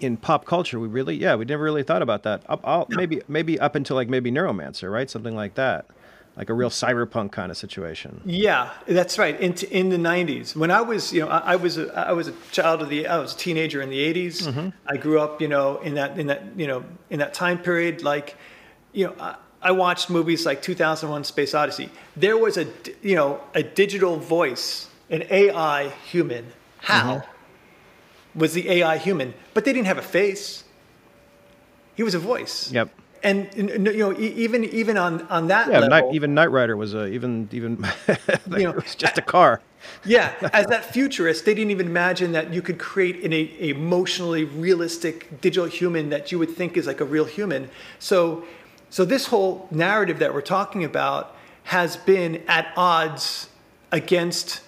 in 0.00 0.16
pop 0.16 0.44
culture, 0.44 0.78
we 0.78 0.88
really 0.88 1.16
yeah 1.16 1.36
we 1.36 1.44
never 1.44 1.62
really 1.62 1.84
thought 1.84 2.02
about 2.02 2.24
that. 2.24 2.42
Up, 2.48 2.90
maybe 2.90 3.22
maybe 3.28 3.58
up 3.58 3.74
until 3.74 3.96
like 3.96 4.08
maybe 4.08 4.30
Neuromancer, 4.30 4.92
right? 4.92 5.08
Something 5.08 5.36
like 5.36 5.54
that, 5.54 5.86
like 6.36 6.50
a 6.50 6.54
real 6.54 6.70
cyberpunk 6.70 7.30
kind 7.30 7.50
of 7.50 7.56
situation. 7.56 8.20
Yeah, 8.24 8.72
that's 8.86 9.18
right. 9.18 9.40
In, 9.40 9.54
in 9.70 9.88
the 9.88 9.96
'90s, 9.96 10.56
when 10.56 10.70
I 10.70 10.80
was, 10.80 11.12
you 11.12 11.20
know, 11.20 11.28
I, 11.28 11.52
I 11.52 11.56
was 11.56 11.78
a, 11.78 11.92
I 11.96 12.12
was 12.12 12.28
a 12.28 12.34
child 12.50 12.82
of 12.82 12.88
the, 12.88 13.06
I 13.06 13.18
was 13.18 13.34
a 13.34 13.38
teenager 13.38 13.80
in 13.80 13.88
the 13.88 13.98
'80s. 14.14 14.72
I 14.86 14.96
grew 14.96 15.20
up, 15.20 15.40
you 15.40 15.48
know, 15.48 15.78
in 15.78 15.94
that 15.94 16.18
in 16.18 16.26
that 16.26 16.42
you 16.56 16.66
know 16.66 16.84
in 17.08 17.20
that 17.20 17.34
time 17.34 17.58
period. 17.58 18.02
Like, 18.02 18.36
you 18.92 19.06
know, 19.06 19.14
I, 19.20 19.36
I 19.60 19.72
watched 19.72 20.10
movies 20.10 20.46
like 20.46 20.62
2001: 20.62 21.24
Space 21.24 21.54
Odyssey. 21.54 21.90
There 22.16 22.36
was 22.36 22.56
a, 22.56 22.66
you 23.02 23.14
know, 23.14 23.40
a 23.54 23.62
digital 23.62 24.16
voice, 24.16 24.88
an 25.10 25.24
AI 25.30 25.88
human. 26.10 26.46
How 26.78 27.16
mm-hmm. 27.16 28.38
was 28.38 28.54
the 28.54 28.68
AI 28.70 28.98
human? 28.98 29.34
But 29.54 29.64
they 29.64 29.72
didn't 29.72 29.86
have 29.86 29.98
a 29.98 30.02
face. 30.02 30.64
He 31.96 32.02
was 32.02 32.14
a 32.14 32.20
voice. 32.20 32.70
Yep. 32.70 32.90
And 33.22 33.48
you 33.56 33.78
know, 33.78 34.16
even 34.18 34.64
even 34.64 34.96
on 34.96 35.22
on 35.22 35.48
that 35.48 35.66
Yeah, 35.66 35.80
level, 35.80 35.88
Knight, 35.88 36.14
even 36.14 36.34
Knight 36.34 36.52
Rider 36.52 36.76
was 36.76 36.94
a 36.94 37.06
even 37.06 37.48
even 37.50 37.84
You 38.46 38.64
know, 38.64 38.70
it 38.70 38.76
was 38.76 38.94
just 38.94 39.18
a 39.18 39.22
car. 39.22 39.60
Yeah, 40.04 40.34
as 40.52 40.66
that 40.66 40.92
futurist, 40.92 41.44
they 41.44 41.54
didn't 41.54 41.70
even 41.70 41.86
imagine 41.86 42.32
that 42.32 42.52
you 42.52 42.60
could 42.62 42.78
create 42.78 43.24
an 43.24 43.32
a, 43.32 43.68
emotionally 43.68 44.44
realistic 44.44 45.40
digital 45.40 45.68
human 45.68 46.10
that 46.10 46.32
you 46.32 46.38
would 46.38 46.50
think 46.50 46.76
is 46.76 46.86
like 46.86 47.00
a 47.00 47.04
real 47.04 47.24
human. 47.24 47.70
So, 48.00 48.44
so 48.90 49.04
this 49.04 49.26
whole 49.26 49.68
narrative 49.70 50.18
that 50.20 50.32
we're 50.32 50.40
talking 50.40 50.84
about 50.84 51.34
has 51.64 51.96
been 51.96 52.42
at 52.48 52.72
odds 52.76 53.48
against 53.92 54.62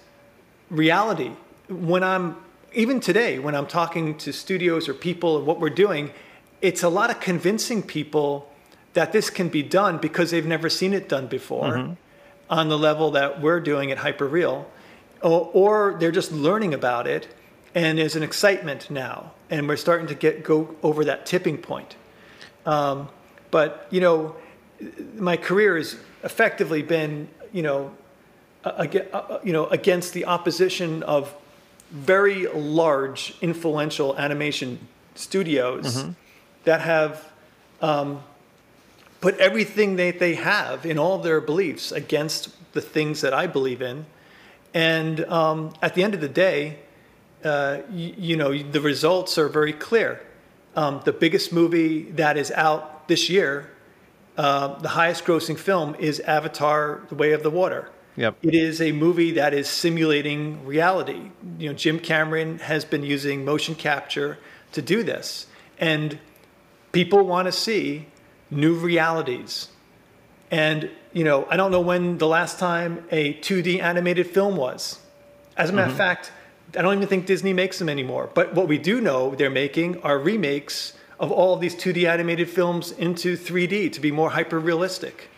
reality. 0.71 1.33
When 1.69 2.03
I'm 2.03 2.37
even 2.73 3.01
today, 3.01 3.39
when 3.39 3.55
I'm 3.55 3.67
talking 3.67 4.17
to 4.19 4.33
studios 4.33 4.89
or 4.89 4.95
people 4.95 5.39
and 5.39 5.47
what 5.47 5.59
we're 5.59 5.71
doing, 5.71 6.13
it's 6.61 6.83
a 6.83 6.89
lot 6.89 7.11
of 7.11 7.21
convincing 7.21 7.83
people 7.83 8.49
that 8.93 9.13
this 9.13 9.31
can 9.31 9.49
be 9.49 9.63
done 9.63 9.99
because 9.99 10.31
they've 10.31 10.47
never 10.47 10.69
seen 10.69 10.93
it 10.93 11.09
done 11.09 11.27
before 11.27 11.97
on 12.49 12.69
the 12.69 12.79
level 12.79 13.13
that 13.13 13.41
we're 13.41 13.61
doing 13.61 13.93
at 13.93 13.99
Hyperreal, 13.99 14.65
or, 15.23 15.51
or 15.53 15.97
they're 16.01 16.11
just 16.11 16.33
learning 16.33 16.75
about 16.75 17.07
it, 17.07 17.29
and 17.75 17.99
there's 17.99 18.17
an 18.17 18.23
excitement 18.23 18.91
now, 18.91 19.33
and 19.49 19.69
we're 19.69 19.77
starting 19.77 20.09
to 20.09 20.15
get 20.15 20.43
go 20.43 20.75
over 20.83 21.05
that 21.05 21.27
tipping 21.27 21.57
point. 21.57 21.97
Um, 22.67 23.09
but 23.51 23.87
you 23.91 24.01
know, 24.01 24.37
my 25.17 25.37
career 25.37 25.77
has 25.77 25.97
effectively 26.23 26.83
been 26.83 27.29
you 27.53 27.63
know, 27.63 27.93
you 29.43 29.53
know, 29.53 29.67
against 29.67 30.13
the 30.13 30.27
opposition 30.27 31.03
of 31.03 31.35
very 31.91 32.47
large, 32.47 33.35
influential 33.41 34.17
animation 34.17 34.87
studios 35.15 35.97
mm-hmm. 35.97 36.11
that 36.65 36.81
have 36.81 37.29
um, 37.83 38.23
put 39.21 39.37
everything 39.39 39.97
that 39.97 40.19
they 40.19 40.35
have 40.35 40.87
in 40.87 40.99
all 40.99 41.19
their 41.19 41.41
beliefs 41.41 41.91
against 41.91 42.51
the 42.73 42.81
things 42.81 43.21
that 43.23 43.35
I 43.35 43.47
believe 43.47 43.83
in. 43.83 44.07
And 44.73 45.25
um, 45.25 45.75
at 45.83 45.95
the 45.95 46.05
end 46.05 46.15
of 46.15 46.21
the 46.21 46.29
day, 46.29 46.79
uh, 47.43 47.79
you, 47.91 48.15
you, 48.17 48.37
know, 48.37 48.57
the 48.57 48.81
results 48.81 49.37
are 49.39 49.49
very 49.49 49.73
clear. 49.73 50.21
Um, 50.77 51.01
the 51.05 51.13
biggest 51.13 51.53
movie 51.53 52.03
that 52.13 52.37
is 52.37 52.53
out 52.53 53.00
this 53.11 53.29
year, 53.29 53.69
uh, 54.39 54.79
the 54.79 54.89
highest 54.89 55.27
grossing 55.27 55.59
film, 55.59 55.95
is 55.99 56.21
Avatar 56.21 57.03
The 57.11 57.15
Way 57.17 57.33
of 57.33 57.43
the 57.43 57.51
Water. 57.51 57.91
Yep. 58.17 58.39
It 58.43 58.55
is 58.55 58.81
a 58.81 58.93
movie 58.93 59.33
that 59.33 59.53
is 59.53 59.69
simulating 59.69 60.65
reality. 60.65 61.31
You 61.59 61.69
know, 61.69 61.75
Jim 61.75 61.99
Cameron 61.99 62.59
has 62.61 62.85
been 62.85 63.03
using 63.03 63.45
motion 63.45 63.75
capture 63.75 64.39
to 64.73 64.81
do 64.81 65.03
this. 65.03 65.47
And 65.79 66.19
people 66.93 67.25
want 67.25 67.47
to 67.47 67.53
see 67.53 68.07
new 68.51 68.75
realities. 68.75 69.69
And, 70.51 70.91
you 71.13 71.25
know, 71.25 71.47
I 71.51 71.57
don't 71.57 71.71
know 71.71 71.81
when 71.81 72.19
the 72.19 72.27
last 72.27 72.59
time 72.59 73.05
a 73.11 73.35
2D 73.35 73.81
animated 73.81 74.27
film 74.27 74.57
was. 74.57 75.01
As 75.57 75.71
a 75.71 75.73
matter 75.73 75.87
mm-hmm. 75.87 75.93
of 75.93 75.97
fact, 75.97 76.33
I 76.77 76.83
don't 76.83 76.95
even 76.97 77.09
think 77.09 77.27
Disney 77.27 77.53
makes 77.53 77.79
them 77.79 77.89
anymore. 77.89 78.31
But 78.33 78.55
what 78.55 78.69
we 78.69 78.79
do 78.79 79.01
know 79.01 79.35
they're 79.35 79.51
making 79.51 80.01
are 80.03 80.19
remakes 80.19 80.95
of 81.21 81.31
all 81.31 81.55
of 81.55 81.61
these 81.61 81.77
2D 81.77 82.09
animated 82.09 82.49
films 82.49 82.93
into 82.93 83.37
3D 83.37 83.93
to 83.93 84.01
be 84.01 84.11
more 84.11 84.31
hyper 84.31 84.59
realistic. 84.59 85.29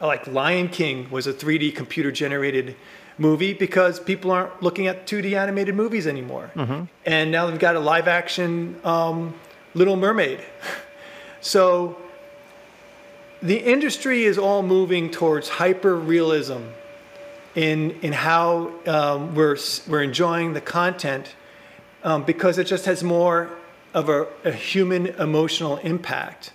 Like 0.00 0.26
Lion 0.26 0.68
King 0.68 1.08
was 1.10 1.28
a 1.28 1.32
3D 1.32 1.76
computer 1.76 2.10
generated 2.10 2.74
movie 3.18 3.54
because 3.54 4.00
people 4.00 4.32
aren't 4.32 4.62
looking 4.62 4.88
at 4.88 5.06
2D 5.06 5.38
animated 5.38 5.76
movies 5.76 6.08
anymore. 6.08 6.50
Mm-hmm. 6.56 6.84
And 7.06 7.30
now 7.30 7.46
they've 7.46 7.58
got 7.58 7.76
a 7.76 7.80
live 7.80 8.08
action 8.08 8.80
um, 8.84 9.34
Little 9.74 9.94
Mermaid. 9.94 10.40
so 11.40 11.96
the 13.40 13.58
industry 13.58 14.24
is 14.24 14.38
all 14.38 14.62
moving 14.62 15.08
towards 15.08 15.48
hyper 15.48 15.96
realism 15.96 16.62
in 17.54 17.92
in 18.00 18.12
how 18.12 18.72
um, 18.86 19.34
we're 19.36 19.56
we're 19.86 20.02
enjoying 20.02 20.54
the 20.54 20.60
content 20.60 21.36
um, 22.02 22.24
because 22.24 22.58
it 22.58 22.64
just 22.64 22.86
has 22.86 23.04
more 23.04 23.50
of 23.94 24.08
a, 24.08 24.26
a, 24.44 24.52
human 24.52 25.06
emotional 25.06 25.76
impact. 25.78 26.52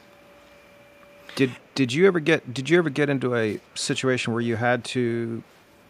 Did 1.35 1.51
did 1.75 1.93
you 1.93 2.07
ever 2.07 2.19
get 2.19 2.53
did 2.53 2.69
you 2.69 2.77
ever 2.77 2.89
get 2.89 3.09
into 3.09 3.35
a 3.35 3.59
situation 3.75 4.33
where 4.33 4.41
you 4.41 4.55
had 4.55 4.83
to 4.85 5.43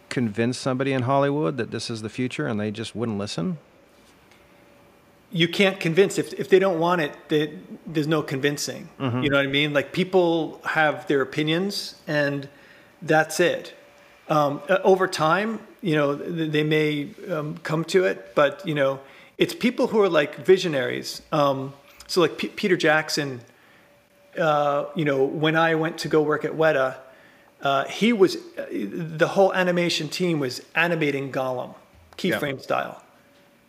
convince 0.08 0.58
somebody 0.58 0.92
in 0.92 1.02
Hollywood 1.02 1.56
that 1.56 1.70
this 1.70 1.90
is 1.90 2.02
the 2.02 2.08
future 2.08 2.46
and 2.46 2.60
they 2.60 2.70
just 2.70 2.94
wouldn't 2.94 3.18
listen? 3.18 3.58
you 5.30 5.48
can't 5.48 5.78
convince 5.78 6.18
if, 6.18 6.32
if 6.34 6.48
they 6.48 6.58
don't 6.58 6.78
want 6.78 7.00
it 7.00 7.12
they, 7.28 7.58
there's 7.86 8.06
no 8.06 8.22
convincing 8.22 8.88
mm-hmm. 8.98 9.22
you 9.22 9.30
know 9.30 9.36
what 9.36 9.44
i 9.44 9.48
mean 9.48 9.72
like 9.72 9.92
people 9.92 10.60
have 10.64 11.06
their 11.06 11.20
opinions 11.20 11.96
and 12.06 12.48
that's 13.02 13.40
it 13.40 13.74
um, 14.28 14.60
over 14.84 15.06
time 15.06 15.60
you 15.80 15.94
know 15.94 16.14
they 16.14 16.64
may 16.64 17.08
um, 17.30 17.56
come 17.58 17.84
to 17.84 18.04
it 18.04 18.34
but 18.34 18.66
you 18.66 18.74
know 18.74 19.00
it's 19.38 19.54
people 19.54 19.88
who 19.88 20.00
are 20.00 20.08
like 20.08 20.36
visionaries 20.36 21.22
um, 21.32 21.72
so 22.06 22.20
like 22.20 22.36
P- 22.38 22.48
peter 22.48 22.76
jackson 22.76 23.40
uh, 24.38 24.86
you 24.94 25.04
know 25.04 25.24
when 25.24 25.56
i 25.56 25.74
went 25.74 25.98
to 25.98 26.08
go 26.08 26.22
work 26.22 26.44
at 26.44 26.52
weta 26.52 26.96
uh, 27.62 27.84
he 27.86 28.12
was 28.12 28.36
uh, 28.36 28.66
the 28.70 29.28
whole 29.28 29.52
animation 29.54 30.08
team 30.08 30.38
was 30.38 30.62
animating 30.74 31.32
gollum 31.32 31.74
keyframe 32.16 32.56
yeah. 32.56 32.62
style 32.62 33.02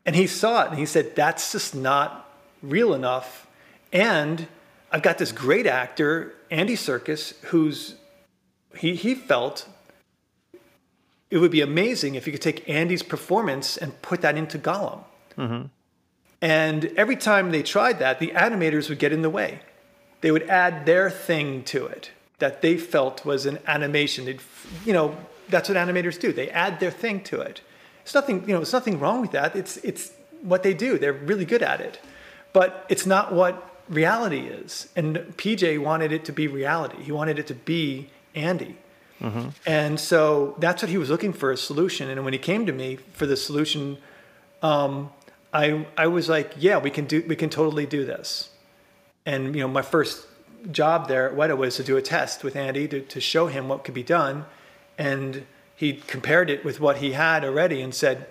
and 0.10 0.16
he 0.16 0.26
saw 0.26 0.64
it 0.64 0.70
and 0.72 0.80
he 0.80 0.88
said, 0.88 1.16
that's 1.16 1.52
just 1.52 1.76
not 1.76 2.28
real 2.64 2.96
enough. 2.96 3.46
And 3.94 4.48
I've 4.92 5.04
got 5.04 5.20
this 5.20 5.32
great 5.32 5.68
actor, 5.68 6.34
Andy 6.50 6.76
Serkis, 6.76 7.36
who's, 7.46 7.94
he, 8.76 8.96
he 8.96 9.14
felt 9.14 9.68
it 11.30 11.38
would 11.38 11.52
be 11.52 11.62
amazing 11.62 12.16
if 12.16 12.26
you 12.26 12.34
could 12.34 12.42
take 12.42 12.68
Andy's 12.68 13.04
performance 13.04 13.78
and 13.78 14.02
put 14.02 14.22
that 14.22 14.36
into 14.36 14.58
Gollum. 14.58 15.04
Mm-hmm. 15.40 15.66
And 16.42 16.86
every 16.96 17.16
time 17.16 17.52
they 17.52 17.64
tried 17.64 18.00
that, 18.00 18.20
the 18.20 18.32
animators 18.36 18.90
would 18.90 19.00
get 19.00 19.12
in 19.12 19.22
the 19.22 19.30
way. 19.30 19.60
They 20.22 20.32
would 20.32 20.44
add 20.50 20.86
their 20.86 21.10
thing 21.10 21.64
to 21.66 21.86
it 21.86 22.12
that 22.40 22.62
they 22.62 22.78
felt 22.78 23.26
was 23.26 23.46
an 23.46 23.60
animation. 23.68 24.26
They'd, 24.26 24.42
you 24.86 24.94
know, 24.94 25.18
that's 25.50 25.70
what 25.70 25.78
animators 25.78 26.20
do. 26.20 26.32
They 26.32 26.50
add 26.50 26.80
their 26.80 26.92
thing 26.92 27.22
to 27.26 27.42
it. 27.42 27.62
It's 28.04 28.14
nothing, 28.14 28.42
you 28.42 28.54
know, 28.54 28.60
there's 28.60 28.74
nothing 28.74 29.00
wrong 29.00 29.22
with 29.22 29.32
that. 29.32 29.56
It's, 29.56 29.78
it's 29.78 30.14
what 30.42 30.64
they 30.64 30.74
do. 30.74 30.98
They're 30.98 31.14
really 31.14 31.46
good 31.46 31.62
at 31.62 31.82
it. 31.82 32.00
But 32.54 32.86
it's 32.90 33.06
not 33.06 33.34
what 33.34 33.70
reality 33.90 34.48
is. 34.48 34.90
And 34.96 35.18
PJ 35.38 35.80
wanted 35.80 36.12
it 36.12 36.26
to 36.26 36.32
be 36.32 36.48
reality. 36.48 37.04
He 37.04 37.12
wanted 37.12 37.40
it 37.40 37.48
to 37.48 37.56
be 37.56 38.10
Andy. 38.34 38.78
Mm-hmm. 39.22 39.50
And 39.66 40.00
so 40.00 40.56
that's 40.60 40.82
what 40.82 40.90
he 40.90 40.98
was 40.98 41.10
looking 41.10 41.34
for 41.34 41.52
a 41.52 41.58
solution. 41.58 42.10
And 42.10 42.24
when 42.24 42.34
he 42.34 42.40
came 42.40 42.66
to 42.66 42.72
me 42.72 42.98
for 43.14 43.26
the 43.26 43.36
solution, 43.36 43.98
um, 44.64 45.12
I, 45.54 45.86
I 45.98 46.08
was 46.08 46.30
like, 46.30 46.54
yeah, 46.58 46.78
we 46.78 46.90
can 46.90 47.06
do, 47.06 47.24
we 47.28 47.36
can 47.36 47.50
totally 47.50 47.86
do 47.86 48.06
this. 48.06 48.50
And, 49.26 49.56
you 49.56 49.62
know, 49.62 49.68
my 49.68 49.82
first 49.82 50.26
job 50.72 51.08
there 51.08 51.30
at 51.30 51.36
Weta 51.36 51.58
was 51.58 51.76
to 51.78 51.84
do 51.84 51.98
a 51.98 52.02
test 52.02 52.44
with 52.44 52.56
Andy 52.56 52.88
to, 52.88 53.02
to 53.02 53.20
show 53.20 53.48
him 53.48 53.68
what 53.68 53.84
could 53.84 53.94
be 53.94 54.04
done. 54.04 54.46
And 54.98 55.46
he 55.76 55.94
compared 55.94 56.50
it 56.50 56.66
with 56.66 56.80
what 56.80 56.98
he 56.98 57.14
had 57.14 57.46
already 57.46 57.82
and 57.82 57.96
said, 57.96 58.28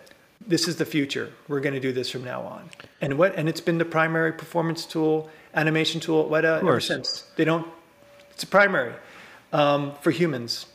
"This 0.46 0.68
is 0.68 0.76
the 0.76 0.84
future. 0.84 1.32
We're 1.48 1.60
going 1.60 1.74
to 1.74 1.80
do 1.80 1.92
this 1.92 2.10
from 2.10 2.24
now 2.24 2.42
on." 2.42 2.68
And 3.00 3.16
what? 3.16 3.34
And 3.36 3.48
it's 3.48 3.62
been 3.62 3.78
the 3.78 3.86
primary 3.86 4.32
performance 4.32 4.84
tool, 4.84 5.30
animation 5.54 5.98
tool 5.98 6.24
at 6.24 6.30
Weta 6.30 6.58
ever 6.58 6.78
since. 6.80 7.24
They 7.36 7.46
don't. 7.46 7.66
It's 8.32 8.42
a 8.42 8.46
primary 8.46 8.92
um, 9.54 9.94
for 10.02 10.10
humans. 10.10 10.66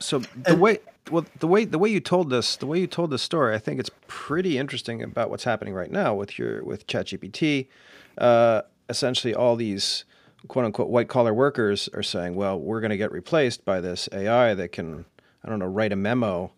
So 0.00 0.18
the 0.18 0.52
and, 0.52 0.60
way. 0.60 0.78
Well, 1.10 1.24
the 1.40 1.48
way 1.48 1.64
the 1.64 1.78
way 1.78 1.88
you 1.88 2.00
told 2.00 2.30
this, 2.30 2.56
the 2.56 2.66
way 2.66 2.78
you 2.78 2.86
told 2.86 3.10
this 3.10 3.22
story, 3.22 3.54
I 3.54 3.58
think 3.58 3.80
it's 3.80 3.90
pretty 4.06 4.58
interesting 4.58 5.02
about 5.02 5.28
what's 5.28 5.44
happening 5.44 5.74
right 5.74 5.90
now 5.90 6.14
with 6.14 6.38
your 6.38 6.62
with 6.64 6.86
ChatGPT. 6.86 7.66
Uh, 8.16 8.62
essentially, 8.88 9.34
all 9.34 9.56
these 9.56 10.04
quote 10.48 10.64
unquote 10.64 10.88
white 10.88 11.08
collar 11.08 11.34
workers 11.34 11.88
are 11.94 12.02
saying, 12.02 12.36
"Well, 12.36 12.58
we're 12.60 12.80
going 12.80 12.90
to 12.90 12.96
get 12.96 13.10
replaced 13.10 13.64
by 13.64 13.80
this 13.80 14.08
AI 14.12 14.54
that 14.54 14.72
can 14.72 15.04
I 15.44 15.48
don't 15.48 15.58
know, 15.58 15.66
write 15.66 15.92
a 15.92 15.96
memo 15.96 16.52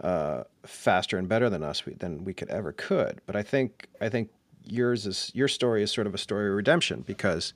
uh, 0.00 0.44
faster 0.64 1.18
and 1.18 1.28
better 1.28 1.50
than 1.50 1.62
us 1.62 1.82
than 1.98 2.24
we 2.24 2.32
could 2.32 2.48
ever 2.50 2.72
could. 2.72 3.20
But 3.26 3.36
I 3.36 3.42
think 3.42 3.88
I 4.00 4.08
think 4.08 4.30
yours 4.64 5.06
is 5.06 5.30
your 5.34 5.48
story 5.48 5.82
is 5.82 5.90
sort 5.90 6.06
of 6.06 6.14
a 6.14 6.18
story 6.18 6.48
of 6.48 6.54
redemption 6.54 7.02
because 7.06 7.52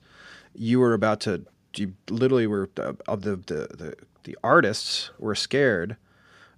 you 0.53 0.79
were 0.79 0.93
about 0.93 1.21
to 1.21 1.45
you 1.75 1.93
literally 2.09 2.47
were 2.47 2.69
uh, 2.77 2.93
of 3.07 3.21
the, 3.21 3.37
the 3.37 3.67
the 3.75 3.95
the 4.23 4.37
artists 4.43 5.11
were 5.19 5.35
scared 5.35 5.97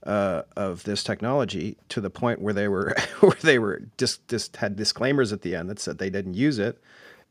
uh, 0.04 0.44
of 0.56 0.84
this 0.84 1.04
technology 1.04 1.78
to 1.90 2.00
the 2.00 2.10
point 2.10 2.40
where 2.40 2.54
they 2.54 2.68
were 2.68 2.96
where 3.20 3.38
they 3.42 3.60
were 3.60 3.82
just 3.98 4.28
just 4.28 4.58
had 4.58 4.76
disclaimers 4.76 5.34
at 5.34 5.42
the 5.42 5.56
end 5.56 5.70
that 5.70 5.80
said 5.80 5.98
they 5.98 6.10
didn't 6.10 6.36
use 6.36 6.60
it, 6.60 6.80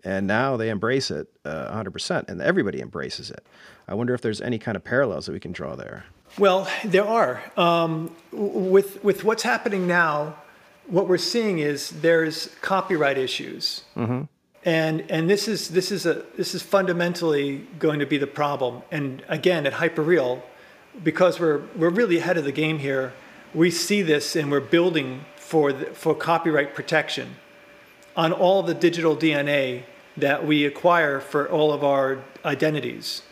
and 0.02 0.26
now 0.26 0.56
they 0.56 0.68
embrace 0.68 1.10
it 1.10 1.28
uh, 1.44 1.74
100%, 1.74 2.28
and 2.28 2.42
everybody 2.42 2.80
embraces 2.80 3.30
it. 3.30 3.44
I 3.88 3.94
wonder 3.94 4.14
if 4.14 4.20
there's 4.20 4.40
any 4.40 4.58
kind 4.58 4.76
of 4.76 4.84
parallels 4.84 5.26
that 5.26 5.32
we 5.32 5.40
can 5.40 5.52
draw 5.52 5.76
there. 5.76 6.04
Well, 6.38 6.68
there 6.84 7.06
are. 7.06 7.42
Um, 7.56 8.14
with, 8.32 9.02
with 9.04 9.24
what's 9.24 9.42
happening 9.42 9.86
now, 9.86 10.36
what 10.86 11.08
we're 11.08 11.16
seeing 11.18 11.60
is 11.60 11.90
there's 11.90 12.54
copyright 12.60 13.18
issues. 13.18 13.82
Mm-hmm. 13.96 14.22
And, 14.64 15.04
and 15.10 15.28
this, 15.28 15.46
is, 15.46 15.68
this, 15.68 15.92
is 15.92 16.06
a, 16.06 16.24
this 16.36 16.54
is 16.54 16.62
fundamentally 16.62 17.66
going 17.78 17.98
to 18.00 18.06
be 18.06 18.16
the 18.16 18.26
problem. 18.26 18.82
And 18.90 19.22
again, 19.28 19.66
at 19.66 19.74
Hyperreal, 19.74 20.40
because 21.02 21.38
we're, 21.38 21.62
we're 21.76 21.90
really 21.90 22.18
ahead 22.18 22.38
of 22.38 22.44
the 22.44 22.52
game 22.52 22.78
here, 22.78 23.12
we 23.52 23.70
see 23.70 24.00
this 24.00 24.34
and 24.34 24.50
we're 24.50 24.60
building 24.60 25.24
for, 25.36 25.72
the, 25.72 25.86
for 25.86 26.14
copyright 26.14 26.74
protection 26.74 27.36
on 28.16 28.32
all 28.32 28.62
the 28.62 28.74
digital 28.74 29.16
DNA 29.16 29.82
that 30.16 30.46
we 30.46 30.64
acquire 30.64 31.20
for 31.20 31.48
all 31.48 31.72
of 31.72 31.84
our 31.84 32.22
identities. 32.44 33.22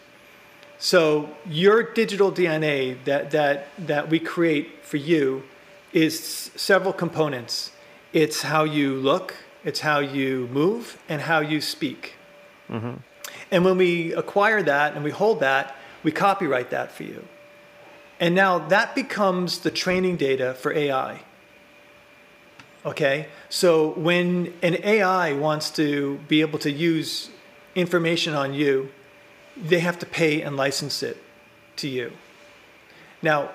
So 0.79 1.31
your 1.49 1.83
digital 1.83 2.33
DNA 2.33 3.03
that, 3.05 3.31
that, 3.31 3.69
that 3.79 4.11
we 4.11 4.19
create 4.19 4.85
for 4.85 4.97
you 4.97 5.45
is 5.93 6.51
several 6.57 6.93
components. 6.93 7.71
It's 8.13 8.43
how 8.43 8.65
you 8.65 8.97
look, 8.97 9.35
it's 9.65 9.81
how 9.81 9.99
you 9.99 10.49
move, 10.53 10.99
and 11.09 11.23
how 11.23 11.41
you 11.41 11.61
speak. 11.61 12.15
Mm-hmm. 12.71 12.95
And 13.51 13.65
when 13.65 13.77
we 13.77 14.13
acquire 14.15 14.63
that 14.63 14.95
and 14.95 15.05
we 15.05 15.11
hold 15.11 15.41
that, 15.41 15.77
we 16.03 16.11
copyright 16.11 16.71
that 16.71 16.93
for 16.93 17.05
you. 17.05 17.25
And 18.19 18.35
now 18.35 18.59
that 18.59 18.95
becomes 18.95 19.61
the 19.61 19.71
training 19.71 20.17
data 20.17 20.55
for 20.55 20.73
AI. 20.73 21.21
Okay? 22.85 23.29
So 23.49 23.91
when 23.91 24.55
an 24.63 24.79
AI 24.83 25.33
wants 25.35 25.71
to 25.73 26.19
be 26.29 26.41
able 26.41 26.59
to 26.61 26.71
use 26.71 27.31
information 27.75 28.35
on 28.35 28.55
you 28.55 28.91
they 29.57 29.81
have 29.81 29.99
to 29.99 30.07
pay 30.07 30.43
and 30.43 30.57
license 30.57 31.03
it 31.03 31.23
to 31.77 31.89
you. 31.89 32.13
Now, 33.21 33.51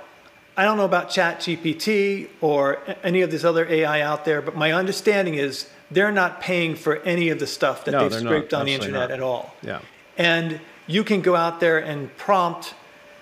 I 0.55 0.63
don't 0.63 0.77
know 0.77 0.85
about 0.85 1.09
ChatGPT 1.09 2.29
or 2.41 2.79
any 3.03 3.21
of 3.21 3.31
this 3.31 3.43
other 3.43 3.65
AI 3.67 4.01
out 4.01 4.25
there, 4.25 4.41
but 4.41 4.55
my 4.55 4.71
understanding 4.71 5.35
is 5.35 5.69
they're 5.91 6.11
not 6.11 6.41
paying 6.41 6.75
for 6.75 6.97
any 7.03 7.29
of 7.29 7.39
the 7.39 7.47
stuff 7.47 7.85
that 7.85 7.91
No, 7.91 7.99
they've 8.01 8.11
they're 8.11 8.21
not. 8.21 8.29
scraped 8.29 8.53
on 8.53 8.65
the 8.65 8.73
internet 8.73 9.09
not. 9.09 9.11
at 9.11 9.21
all. 9.21 9.53
Yeah. 9.61 9.79
And 10.17 10.59
you 10.87 11.03
can 11.03 11.21
go 11.21 11.35
out 11.35 11.59
there 11.59 11.77
and 11.79 12.15
prompt 12.17 12.73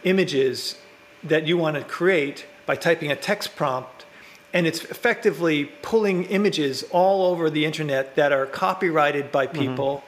images 0.04 0.78
that 1.24 1.48
you 1.48 1.58
want 1.58 1.76
to 1.78 1.84
create 1.84 2.46
by 2.66 2.76
typing 2.76 3.12
a 3.12 3.16
text 3.16 3.56
prompt. 3.56 4.06
And 4.54 4.66
it's 4.66 4.84
effectively 4.86 5.66
pulling 5.82 6.24
images 6.26 6.84
all 6.92 7.26
over 7.32 7.50
the 7.50 7.66
internet 7.66 8.16
that 8.16 8.32
are 8.32 8.46
copyrighted 8.46 9.32
by 9.32 9.48
Mm-hmm. 9.48 9.60
people. 9.60 10.04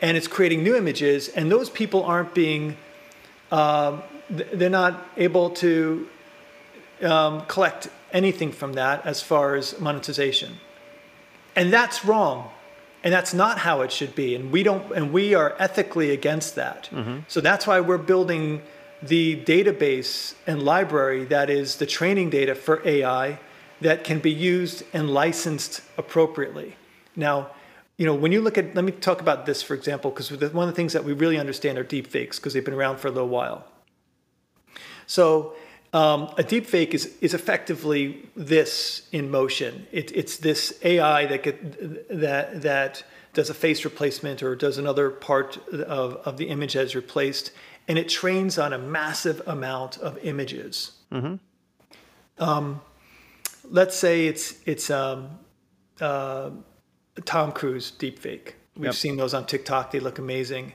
And 0.00 0.16
it's 0.16 0.26
creating 0.26 0.64
new 0.64 0.74
images. 0.76 1.28
And 1.28 1.50
those 1.52 1.70
people 1.70 2.02
aren't 2.04 2.34
being, 2.34 2.76
um, 3.52 4.02
th- 4.36 4.48
they're 4.52 4.68
not 4.70 5.06
able 5.16 5.50
to 5.50 6.08
um, 7.02 7.42
collect 7.46 7.88
anything 8.12 8.50
from 8.52 8.72
that 8.74 9.06
as 9.06 9.22
far 9.22 9.54
as 9.54 9.78
monetization. 9.80 10.58
And 11.54 11.72
that's 11.72 12.04
wrong. 12.04 12.50
And 13.04 13.12
that's 13.12 13.34
not 13.34 13.58
how 13.58 13.80
it 13.80 13.90
should 13.90 14.14
be. 14.14 14.34
And 14.34 14.52
we 14.52 14.62
don't 14.62 14.92
and 14.92 15.12
we 15.12 15.34
are 15.34 15.56
ethically 15.58 16.10
against 16.10 16.54
that. 16.54 16.88
Mm-hmm. 16.92 17.20
So 17.28 17.40
that's 17.40 17.66
why 17.66 17.80
we're 17.80 17.98
building 17.98 18.62
the 19.02 19.42
database 19.44 20.34
and 20.46 20.62
library 20.62 21.24
that 21.24 21.50
is 21.50 21.76
the 21.76 21.86
training 21.86 22.30
data 22.30 22.54
for 22.54 22.86
AI 22.86 23.40
that 23.80 24.04
can 24.04 24.20
be 24.20 24.30
used 24.30 24.84
and 24.92 25.10
licensed 25.10 25.82
appropriately. 25.98 26.76
Now, 27.16 27.50
you 27.96 28.06
know, 28.06 28.14
when 28.14 28.30
you 28.30 28.40
look 28.40 28.56
at 28.56 28.74
let 28.76 28.84
me 28.84 28.92
talk 28.92 29.20
about 29.20 29.46
this 29.46 29.62
for 29.62 29.74
example 29.74 30.12
because 30.12 30.30
one 30.30 30.68
of 30.68 30.72
the 30.72 30.76
things 30.76 30.92
that 30.92 31.02
we 31.02 31.12
really 31.12 31.38
understand 31.38 31.78
are 31.78 31.82
deep 31.82 32.06
fakes 32.06 32.38
because 32.38 32.54
they've 32.54 32.64
been 32.64 32.74
around 32.74 32.98
for 32.98 33.08
a 33.08 33.10
little 33.10 33.28
while. 33.28 33.66
So 35.06 35.54
um, 35.92 36.32
a 36.38 36.42
deep 36.42 36.66
fake 36.66 36.94
is, 36.94 37.16
is 37.20 37.34
effectively 37.34 38.28
this 38.34 39.08
in 39.12 39.30
motion. 39.30 39.86
It, 39.92 40.10
it's 40.16 40.38
this 40.38 40.78
AI 40.82 41.26
that, 41.26 41.42
get, 41.42 42.08
that, 42.20 42.62
that 42.62 43.04
does 43.34 43.50
a 43.50 43.54
face 43.54 43.84
replacement 43.84 44.42
or 44.42 44.54
does 44.56 44.78
another 44.78 45.10
part 45.10 45.58
of, 45.68 46.16
of 46.16 46.36
the 46.38 46.48
image 46.48 46.76
as 46.76 46.94
replaced, 46.94 47.50
and 47.88 47.98
it 47.98 48.08
trains 48.08 48.58
on 48.58 48.72
a 48.72 48.78
massive 48.78 49.42
amount 49.46 49.98
of 49.98 50.18
images. 50.22 50.92
Um, 52.38 52.80
let's 53.70 53.96
say 53.96 54.26
it's, 54.26 54.54
it's 54.64 54.90
um, 54.90 55.38
uh, 56.00 56.50
Tom 57.24 57.52
Cruise 57.52 57.90
deep 57.90 58.18
fake. 58.18 58.56
We've 58.76 58.86
Yep. 58.86 58.94
seen 58.94 59.16
those 59.18 59.34
on 59.34 59.44
TikTok, 59.46 59.90
they 59.90 60.00
look 60.00 60.18
amazing 60.18 60.72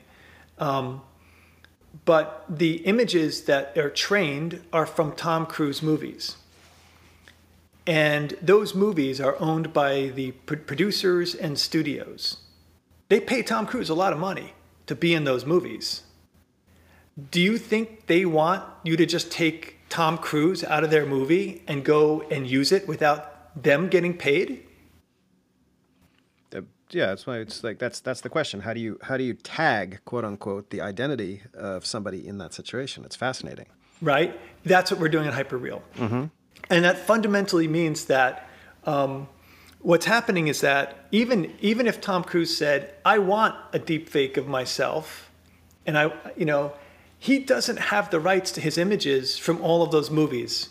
but 2.05 2.45
the 2.49 2.77
images 2.86 3.43
that 3.43 3.77
are 3.77 3.89
trained 3.89 4.62
are 4.73 4.86
from 4.86 5.13
Tom 5.13 5.45
Cruise 5.45 5.81
movies. 5.81 6.38
And 7.86 8.38
those 8.41 8.75
movies 8.75 9.21
are 9.21 9.39
owned 9.39 9.71
by 9.71 10.07
the 10.07 10.31
producers 10.31 11.33
and 11.33 11.57
studios. 11.57 12.38
They 13.07 13.21
pay 13.21 13.41
Tom 13.41 13.65
Cruise 13.65 13.89
a 13.89 13.95
lot 13.95 14.12
of 14.12 14.19
money 14.19 14.53
to 14.88 14.95
be 14.95 15.13
in 15.13 15.23
those 15.23 15.45
movies. 15.45 16.03
Do 17.31 17.39
you 17.39 17.57
think 17.57 18.07
they 18.07 18.25
want 18.25 18.63
you 18.83 18.97
to 18.97 19.05
just 19.05 19.31
take 19.31 19.77
Tom 19.89 20.17
Cruise 20.17 20.63
out 20.65 20.83
of 20.83 20.91
their 20.91 21.05
movie 21.05 21.63
and 21.65 21.83
go 21.83 22.21
and 22.29 22.45
use 22.45 22.73
it 22.73 22.88
without 22.88 23.63
them 23.63 23.88
getting 23.88 24.17
paid? 24.17 24.66
Yeah, 26.91 27.08
that's 27.08 27.28
why 27.28 27.38
it's 27.39 27.63
like 27.63 27.80
that's 27.80 28.00
that's 28.00 28.21
the 28.21 28.30
question. 28.30 28.62
How 28.62 28.73
do 28.73 28.80
you 28.80 28.97
how 29.02 29.17
do 29.17 29.23
you 29.23 29.34
tag 29.34 30.00
quote 30.06 30.23
unquote 30.26 30.69
the 30.69 30.82
identity 30.82 31.41
of 31.54 31.86
somebody 31.86 32.26
in 32.28 32.38
that 32.38 32.54
situation? 32.54 33.04
It's 33.06 33.15
fascinating. 33.15 33.65
right? 34.02 34.39
That's 34.63 34.91
what 34.91 35.00
we're 35.00 35.10
doing 35.10 35.28
at 35.28 35.34
Hyperreal. 35.34 35.82
And 36.69 36.84
that 36.86 36.97
fundamentally 36.97 37.67
means 37.67 38.06
that 38.06 38.47
um, 38.86 39.28
what's 39.80 40.06
happening 40.06 40.47
is 40.47 40.62
that 40.62 41.08
even 41.12 41.54
even 41.62 41.88
if 41.88 42.00
Tom 42.02 42.23
Cruise 42.23 42.56
said, 42.56 42.93
"I 43.06 43.19
want 43.19 43.56
a 43.73 43.80
deep 43.80 44.10
fake 44.10 44.38
of 44.38 44.47
myself," 44.47 45.30
and 45.86 45.97
I, 45.97 46.12
you 46.36 46.45
know, 46.45 46.73
he 47.19 47.39
doesn't 47.39 47.78
have 47.78 48.10
the 48.12 48.19
rights 48.19 48.52
to 48.54 48.62
his 48.62 48.78
images 48.78 49.38
from 49.38 49.62
all 49.62 49.82
of 49.84 49.91
those 49.91 50.10
movies. 50.10 50.69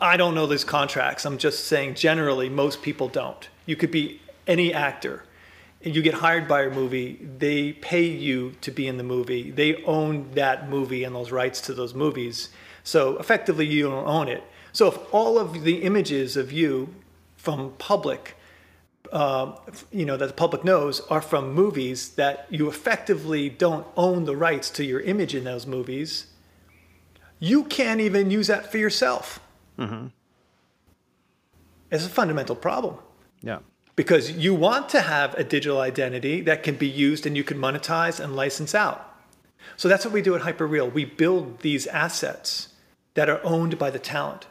I 0.00 0.16
don't 0.16 0.34
know 0.34 0.46
those 0.46 0.64
contracts. 0.64 1.24
I'm 1.24 1.38
just 1.38 1.66
saying 1.66 1.94
generally, 1.94 2.48
most 2.48 2.82
people 2.82 3.06
don't. 3.08 3.48
You 3.64 3.76
could 3.76 3.92
be 3.92 4.20
any 4.48 4.74
actor. 4.74 5.22
And 5.82 5.94
You 5.94 6.02
get 6.02 6.14
hired 6.14 6.48
by 6.48 6.62
a 6.62 6.70
movie, 6.70 7.20
they 7.38 7.72
pay 7.72 8.04
you 8.04 8.54
to 8.62 8.70
be 8.70 8.86
in 8.86 8.96
the 8.96 9.04
movie. 9.04 9.50
They 9.50 9.82
own 9.84 10.30
that 10.32 10.68
movie 10.68 11.04
and 11.04 11.14
those 11.14 11.30
rights 11.30 11.60
to 11.62 11.74
those 11.74 11.94
movies. 11.94 12.48
So 12.82 13.18
effectively, 13.18 13.66
you 13.66 13.84
don't 13.84 14.06
own 14.06 14.28
it. 14.28 14.42
So 14.72 14.88
if 14.88 14.98
all 15.14 15.38
of 15.38 15.62
the 15.62 15.82
images 15.82 16.36
of 16.36 16.52
you 16.52 16.94
from 17.36 17.72
public, 17.78 18.36
uh, 19.12 19.56
you 19.92 20.04
know, 20.04 20.16
that 20.16 20.26
the 20.26 20.34
public 20.34 20.64
knows 20.64 21.00
are 21.08 21.22
from 21.22 21.52
movies 21.52 22.10
that 22.10 22.46
you 22.50 22.68
effectively 22.68 23.48
don't 23.48 23.86
own 23.96 24.24
the 24.24 24.36
rights 24.36 24.70
to 24.70 24.84
your 24.84 25.00
image 25.00 25.34
in 25.34 25.44
those 25.44 25.66
movies, 25.66 26.26
you 27.38 27.64
can't 27.64 28.00
even 28.00 28.30
use 28.30 28.48
that 28.48 28.70
for 28.70 28.78
yourself. 28.78 29.40
It's 31.90 32.04
a 32.04 32.08
fundamental 32.08 32.56
problem 32.56 32.98
Yeah. 33.42 33.58
Because 33.96 34.30
you 34.30 34.54
want 34.54 34.90
to 34.90 35.00
have 35.00 35.34
a 35.34 35.44
digital 35.44 35.80
identity 35.80 36.42
that 36.42 36.62
can 36.62 36.76
be 36.76 36.86
used 36.86 37.26
and 37.26 37.36
you 37.36 37.42
can 37.42 37.58
monetize 37.58 38.20
and 38.20 38.36
license 38.36 38.74
out. 38.74 39.14
So 39.76 39.88
that's 39.88 40.04
what 40.04 40.14
we 40.14 40.22
do 40.22 40.34
at 40.36 40.42
Hyperreal. 40.42 40.92
We 40.92 41.04
build 41.04 41.60
these 41.60 41.86
assets 41.86 42.68
that 43.14 43.28
are 43.30 43.40
owned 43.42 43.78
by 43.78 43.90
the 43.90 43.98
talent, 43.98 44.46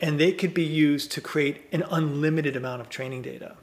and 0.00 0.18
they 0.18 0.32
could 0.32 0.54
be 0.54 0.64
used 0.64 1.12
to 1.12 1.20
create 1.20 1.62
an 1.70 1.84
unlimited 1.90 2.56
amount 2.56 2.80
of 2.80 2.88
training 2.88 3.22
data. 3.22 3.56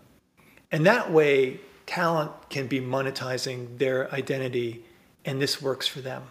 And 0.72 0.86
that 0.86 1.12
way, 1.12 1.60
talent 1.86 2.32
can 2.50 2.68
be 2.68 2.80
monetizing 2.80 3.80
their 3.80 4.14
identity, 4.14 4.86
and 5.26 5.42
this 5.42 5.62
works 5.62 5.88
for 5.88 6.00
them. 6.00 6.24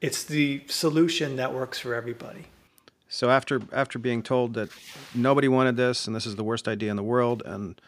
It's 0.00 0.24
the 0.24 0.62
solution 0.66 1.36
that 1.36 1.52
works 1.52 1.78
for 1.78 1.94
everybody. 1.94 2.46
So 3.10 3.28
after 3.28 3.60
after 3.72 3.98
being 3.98 4.22
told 4.22 4.54
that 4.54 4.70
nobody 5.14 5.48
wanted 5.48 5.76
this 5.76 6.06
and 6.06 6.14
this 6.14 6.26
is 6.26 6.36
the 6.36 6.44
worst 6.44 6.68
idea 6.68 6.90
in 6.90 6.96
the 6.96 7.02
world 7.02 7.42
and 7.44 7.78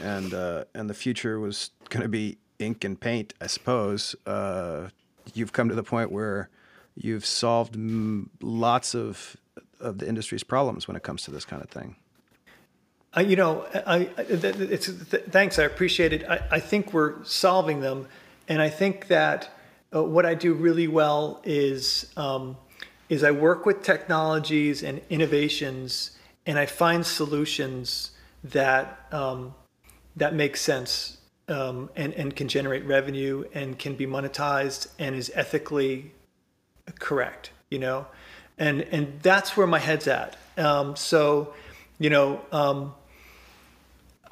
and 0.00 0.32
uh, 0.32 0.64
and 0.74 0.88
the 0.88 0.94
future 0.94 1.38
was 1.38 1.70
going 1.90 2.02
to 2.02 2.08
be 2.08 2.38
ink 2.58 2.82
and 2.82 2.98
paint, 2.98 3.34
I 3.40 3.46
suppose 3.46 4.16
uh, 4.26 4.88
you've 5.34 5.52
come 5.52 5.68
to 5.68 5.74
the 5.74 5.82
point 5.82 6.10
where 6.10 6.48
you've 6.96 7.26
solved 7.26 7.74
mm, 7.74 8.28
lots 8.40 8.94
of 8.94 9.36
of 9.80 9.98
the 9.98 10.08
industry's 10.08 10.42
problems 10.42 10.88
when 10.88 10.96
it 10.96 11.02
comes 11.02 11.22
to 11.24 11.30
this 11.30 11.44
kind 11.44 11.62
of 11.62 11.68
thing. 11.68 11.96
I, 13.12 13.22
you 13.22 13.36
know, 13.36 13.66
I, 13.74 14.08
I 14.16 14.26
it's, 14.28 14.86
th- 14.86 15.24
thanks. 15.24 15.58
I 15.58 15.64
appreciate 15.64 16.12
it. 16.12 16.24
I, 16.24 16.42
I 16.52 16.60
think 16.60 16.94
we're 16.94 17.22
solving 17.24 17.80
them, 17.80 18.06
and 18.48 18.62
I 18.62 18.70
think 18.70 19.08
that 19.08 19.50
uh, 19.94 20.02
what 20.02 20.24
I 20.24 20.34
do 20.34 20.54
really 20.54 20.86
well 20.86 21.42
is 21.44 22.10
um, 22.16 22.56
is 23.10 23.24
I 23.24 23.32
work 23.32 23.66
with 23.66 23.82
technologies 23.82 24.82
and 24.82 25.02
innovations, 25.10 26.12
and 26.46 26.58
I 26.58 26.64
find 26.64 27.04
solutions 27.04 28.12
that 28.44 29.06
um, 29.12 29.52
that 30.16 30.32
make 30.32 30.56
sense 30.56 31.18
um, 31.48 31.90
and 31.96 32.14
and 32.14 32.34
can 32.34 32.48
generate 32.48 32.86
revenue 32.86 33.44
and 33.52 33.78
can 33.78 33.96
be 33.96 34.06
monetized 34.06 34.86
and 34.98 35.14
is 35.14 35.30
ethically 35.34 36.12
correct. 37.00 37.50
You 37.68 37.80
know, 37.80 38.06
and 38.56 38.82
and 38.82 39.20
that's 39.20 39.56
where 39.56 39.66
my 39.66 39.80
head's 39.80 40.06
at. 40.06 40.38
Um, 40.56 40.96
so, 40.96 41.52
you 41.98 42.08
know. 42.08 42.40
Um, 42.52 42.94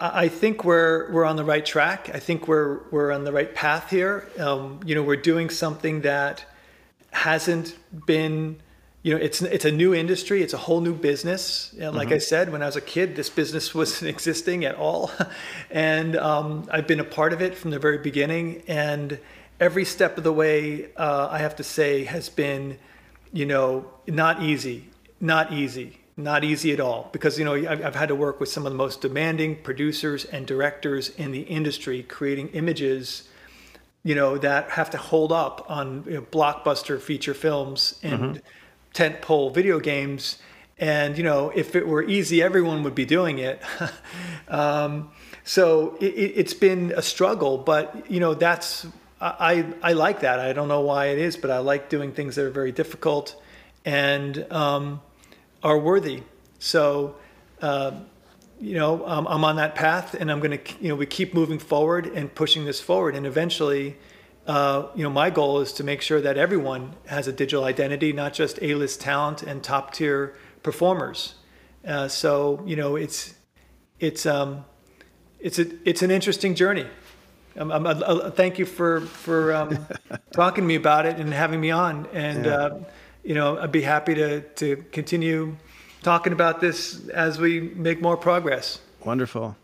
I 0.01 0.29
think 0.29 0.63
we're 0.63 1.11
we're 1.11 1.25
on 1.25 1.35
the 1.35 1.43
right 1.43 1.67
track. 1.67 2.09
I 2.15 2.21
think 2.21 2.47
we're 2.47 2.83
we're 2.93 3.11
on 3.11 3.25
the 3.25 3.33
right 3.33 3.53
path 3.53 3.91
here. 3.91 4.29
Um, 4.39 4.79
you 4.87 4.95
know, 4.95 5.03
we're 5.03 5.17
doing 5.17 5.51
something 5.51 6.03
that 6.03 6.45
hasn't 7.11 7.77
been. 8.07 8.61
You 9.03 9.15
know, 9.15 9.21
it's 9.21 9.41
it's 9.43 9.65
a 9.65 9.71
new 9.71 9.95
industry. 9.95 10.43
It's 10.43 10.55
a 10.55 10.59
whole 10.59 10.81
new 10.81 10.95
business. 10.95 11.75
And 11.79 11.95
like 11.95 12.11
I 12.11 12.19
said, 12.19 12.51
when 12.51 12.63
I 12.63 12.67
was 12.67 12.77
a 12.77 12.81
kid, 12.81 13.15
this 13.15 13.31
business 13.31 13.75
wasn't 13.75 14.11
existing 14.11 14.65
at 14.65 14.75
all, 14.75 15.11
and 15.71 16.17
um, 16.17 16.69
I've 16.71 16.87
been 16.87 17.01
a 17.01 17.05
part 17.05 17.33
of 17.33 17.41
it 17.41 17.55
from 17.55 17.71
the 17.71 17.79
very 17.79 17.99
beginning. 17.99 18.63
And 18.67 19.19
every 19.61 19.85
step 19.85 20.19
of 20.19 20.25
the 20.25 20.33
way, 20.33 20.91
uh, 20.97 21.29
I 21.31 21.39
have 21.39 21.57
to 21.57 21.65
say, 21.65 22.05
has 22.05 22.29
been, 22.29 22.79
you 23.33 23.47
know, 23.47 23.91
not 24.07 24.43
easy. 24.43 24.89
Not 25.21 25.53
easy 25.53 26.01
not 26.19 26.43
easy 26.43 26.73
at 26.73 26.81
all 26.81 27.09
because 27.13 27.39
you 27.39 27.45
know 27.45 27.55
I've, 27.55 27.85
I've 27.85 27.95
had 27.95 28.09
to 28.09 28.15
work 28.17 28.41
with 28.41 28.49
some 28.49 28.67
of 28.67 28.73
the 28.73 28.77
most 28.77 29.01
demanding 29.01 29.55
producers 29.63 30.25
and 30.25 30.45
directors 30.47 31.11
in 31.11 31.31
the 31.31 31.43
industry 31.43 32.03
creating 32.03 32.49
images 32.49 33.29
you 34.03 34.17
know 34.17 34.37
that 34.39 34.71
have 34.71 34.91
to 34.91 34.99
hold 34.99 35.31
up 35.31 35.65
on 35.69 36.05
you 36.09 36.15
know, 36.15 36.23
blockbuster 36.23 37.01
feature 37.01 37.35
films 37.35 38.01
and 38.03 38.43
tentpole 38.95 39.53
video 39.55 39.79
games 39.79 40.39
and 40.79 41.17
you 41.19 41.25
know 41.25 41.51
if 41.55 41.75
it 41.75 41.87
were 41.87 42.03
easy 42.03 42.43
everyone 42.43 42.83
would 42.83 42.95
be 42.95 43.05
doing 43.05 43.39
it 43.39 43.61
um, 44.49 45.11
so 45.45 45.97
it, 46.01 46.07
it's 46.07 46.55
been 46.55 46.93
a 46.97 47.03
struggle 47.03 47.59
but 47.59 48.11
you 48.11 48.21
know 48.21 48.35
that's 48.35 48.87
I, 49.21 49.67
I 49.83 49.95
like 49.95 50.21
that. 50.21 50.39
I 50.39 50.53
don't 50.53 50.69
know 50.69 50.81
why 50.81 51.07
it 51.07 51.19
is, 51.19 51.37
but 51.37 51.51
I 51.51 51.59
like 51.59 51.89
doing 51.89 52.13
things 52.13 52.37
that 52.37 52.45
are 52.45 52.51
very 52.51 52.71
difficult 52.73 53.41
and 53.85 54.47
um, 54.53 55.01
are 55.63 55.79
worthy. 55.79 56.23
So, 56.59 57.17
uh, 57.61 57.93
you 58.61 58.75
know, 58.75 59.07
um, 59.07 59.27
I'm 59.29 59.45
on 59.45 59.57
that 59.57 59.75
path, 59.75 60.15
and 60.15 60.31
I'm 60.31 60.41
going 60.41 60.59
to, 60.59 60.75
you 60.81 60.89
know, 60.89 60.95
we 60.95 61.07
keep 61.07 61.35
moving 61.35 61.59
forward 61.59 62.07
and 62.07 62.33
pushing 62.33 62.65
this 62.65 62.81
forward, 62.81 63.15
and 63.15 63.27
eventually, 63.27 63.97
uh, 64.49 64.89
you 64.95 65.03
know, 65.03 65.11
my 65.11 65.29
goal 65.29 65.61
is 65.61 65.75
to 65.75 65.85
make 65.85 66.01
sure 66.01 66.23
that 66.23 66.39
everyone 66.39 66.95
has 67.07 67.29
a 67.29 67.33
digital 67.33 67.65
identity, 67.65 68.15
not 68.15 68.33
just 68.33 68.59
A-list 68.63 68.99
talent 68.99 69.43
and 69.43 69.63
top-tier 69.63 70.35
performers. 70.63 71.35
Uh, 71.87 72.09
so, 72.09 72.63
you 72.67 72.75
know, 72.75 72.97
it's 72.97 73.35
it's 74.01 74.25
um, 74.25 74.65
it's 75.39 75.59
a 75.59 75.67
it's 75.89 76.01
an 76.01 76.11
interesting 76.11 76.55
journey. 76.55 76.87
Um, 77.59 77.71
I'm, 77.71 77.87
I'm, 77.87 78.03
uh, 78.03 78.31
thank 78.31 78.59
you 78.59 78.65
for 78.65 79.03
for 79.03 79.55
um, 79.55 79.87
talking 80.33 80.65
to 80.65 80.69
me 80.69 80.77
about 80.77 81.05
it 81.05 81.19
and 81.19 81.33
having 81.33 81.61
me 81.61 81.71
on. 81.71 82.07
And 82.15 82.47
yeah. 82.47 82.53
uh, 82.53 82.81
you 83.23 83.35
know, 83.35 83.59
I'd 83.59 83.73
be 83.73 83.83
happy 83.83 84.15
to 84.15 84.41
to 84.41 84.77
continue 84.93 85.57
talking 86.03 86.33
about 86.33 86.61
this 86.61 87.07
as 87.11 87.39
we 87.39 87.61
make 87.61 88.01
more 88.01 88.17
progress. 88.17 88.81
Wonderful. 89.05 89.57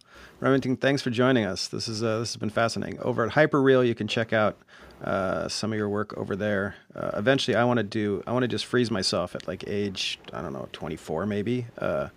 Remington, 0.45 0.77
thanks 0.77 1.01
for 1.01 1.09
joining 1.09 1.47
us. 1.47 1.69
This 1.69 1.89
is 1.89 2.03
uh, 2.03 2.19
this 2.19 2.35
has 2.35 2.37
been 2.37 2.51
fascinating. 2.51 3.01
Over 3.01 3.25
at 3.25 3.33
Hyperreal, 3.33 3.87
you 3.87 3.95
can 3.95 4.07
check 4.07 4.35
out 4.35 4.59
uh, 5.03 5.49
some 5.49 5.73
of 5.73 5.79
your 5.79 5.89
work 5.89 6.19
over 6.19 6.37
there. 6.37 6.75
Uh, 6.95 7.13
eventually, 7.15 7.57
I 7.57 7.65
want 7.65 7.79
to 7.79 7.83
do. 7.83 8.23
I 8.27 8.33
want 8.33 8.43
to 8.43 8.49
just 8.49 8.67
freeze 8.67 8.91
myself 8.91 9.35
at 9.35 9.49
like 9.49 9.65
age 9.67 10.19
I 10.35 10.43
don't 10.43 10.53
know, 10.53 10.69
24 10.73 11.25
maybe, 11.25 11.65
uh, 11.79 12.09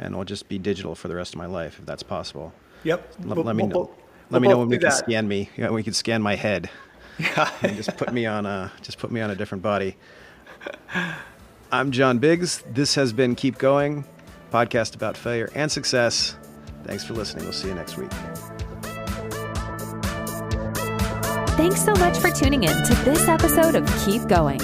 and 0.00 0.16
I'll 0.16 0.24
just 0.24 0.48
be 0.48 0.58
digital 0.58 0.96
for 0.96 1.06
the 1.06 1.14
rest 1.14 1.34
of 1.34 1.38
my 1.38 1.46
life 1.46 1.78
if 1.78 1.86
that's 1.86 2.02
possible. 2.02 2.52
Yep. 2.82 3.08
Let, 3.22 3.38
let 3.38 3.54
me 3.54 3.62
know. 3.62 3.76
We'll, 3.76 3.84
let 3.84 3.96
we'll 4.30 4.40
me 4.40 4.48
know 4.48 4.58
when 4.58 4.68
we 4.68 4.78
can 4.78 4.88
that. 4.88 4.94
scan 4.94 5.28
me. 5.28 5.48
You 5.56 5.62
know, 5.62 5.72
we 5.72 5.84
can 5.84 5.92
scan 5.92 6.20
my 6.22 6.34
head. 6.34 6.68
Yeah. 7.20 7.52
and 7.62 7.76
just 7.76 7.96
put 7.96 8.12
me 8.12 8.26
on 8.26 8.46
a 8.46 8.72
just 8.82 8.98
put 8.98 9.12
me 9.12 9.20
on 9.20 9.30
a 9.30 9.36
different 9.36 9.62
body. 9.62 9.96
I'm 11.70 11.92
John 11.92 12.18
Biggs. 12.18 12.64
This 12.68 12.96
has 12.96 13.12
been 13.12 13.36
Keep 13.36 13.58
Going, 13.58 14.04
podcast 14.50 14.96
about 14.96 15.16
failure 15.16 15.50
and 15.54 15.70
success. 15.70 16.36
Thanks 16.86 17.04
for 17.04 17.14
listening. 17.14 17.44
We'll 17.44 17.52
see 17.52 17.68
you 17.68 17.74
next 17.74 17.96
week. 17.96 18.10
Thanks 21.56 21.82
so 21.84 21.94
much 21.94 22.18
for 22.18 22.30
tuning 22.30 22.64
in 22.64 22.76
to 22.84 22.94
this 23.04 23.28
episode 23.28 23.74
of 23.74 24.04
Keep 24.04 24.28
Going. 24.28 24.60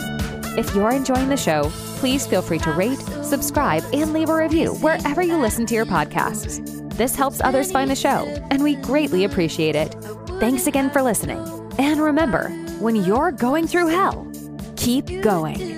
If 0.56 0.74
you're 0.74 0.92
enjoying 0.92 1.28
the 1.28 1.36
show, 1.36 1.70
please 1.96 2.26
feel 2.26 2.42
free 2.42 2.58
to 2.60 2.72
rate, 2.72 2.98
subscribe, 3.22 3.82
and 3.92 4.12
leave 4.12 4.28
a 4.28 4.36
review 4.36 4.74
wherever 4.74 5.22
you 5.22 5.38
listen 5.38 5.64
to 5.66 5.74
your 5.74 5.86
podcasts. 5.86 6.60
This 6.96 7.16
helps 7.16 7.40
others 7.42 7.72
find 7.72 7.90
the 7.90 7.96
show, 7.96 8.26
and 8.50 8.62
we 8.62 8.76
greatly 8.76 9.24
appreciate 9.24 9.74
it. 9.74 9.94
Thanks 10.38 10.66
again 10.66 10.90
for 10.90 11.02
listening. 11.02 11.38
And 11.78 12.00
remember, 12.00 12.50
when 12.78 12.96
you're 12.96 13.32
going 13.32 13.66
through 13.66 13.88
hell, 13.88 14.30
keep 14.76 15.06
going. 15.22 15.71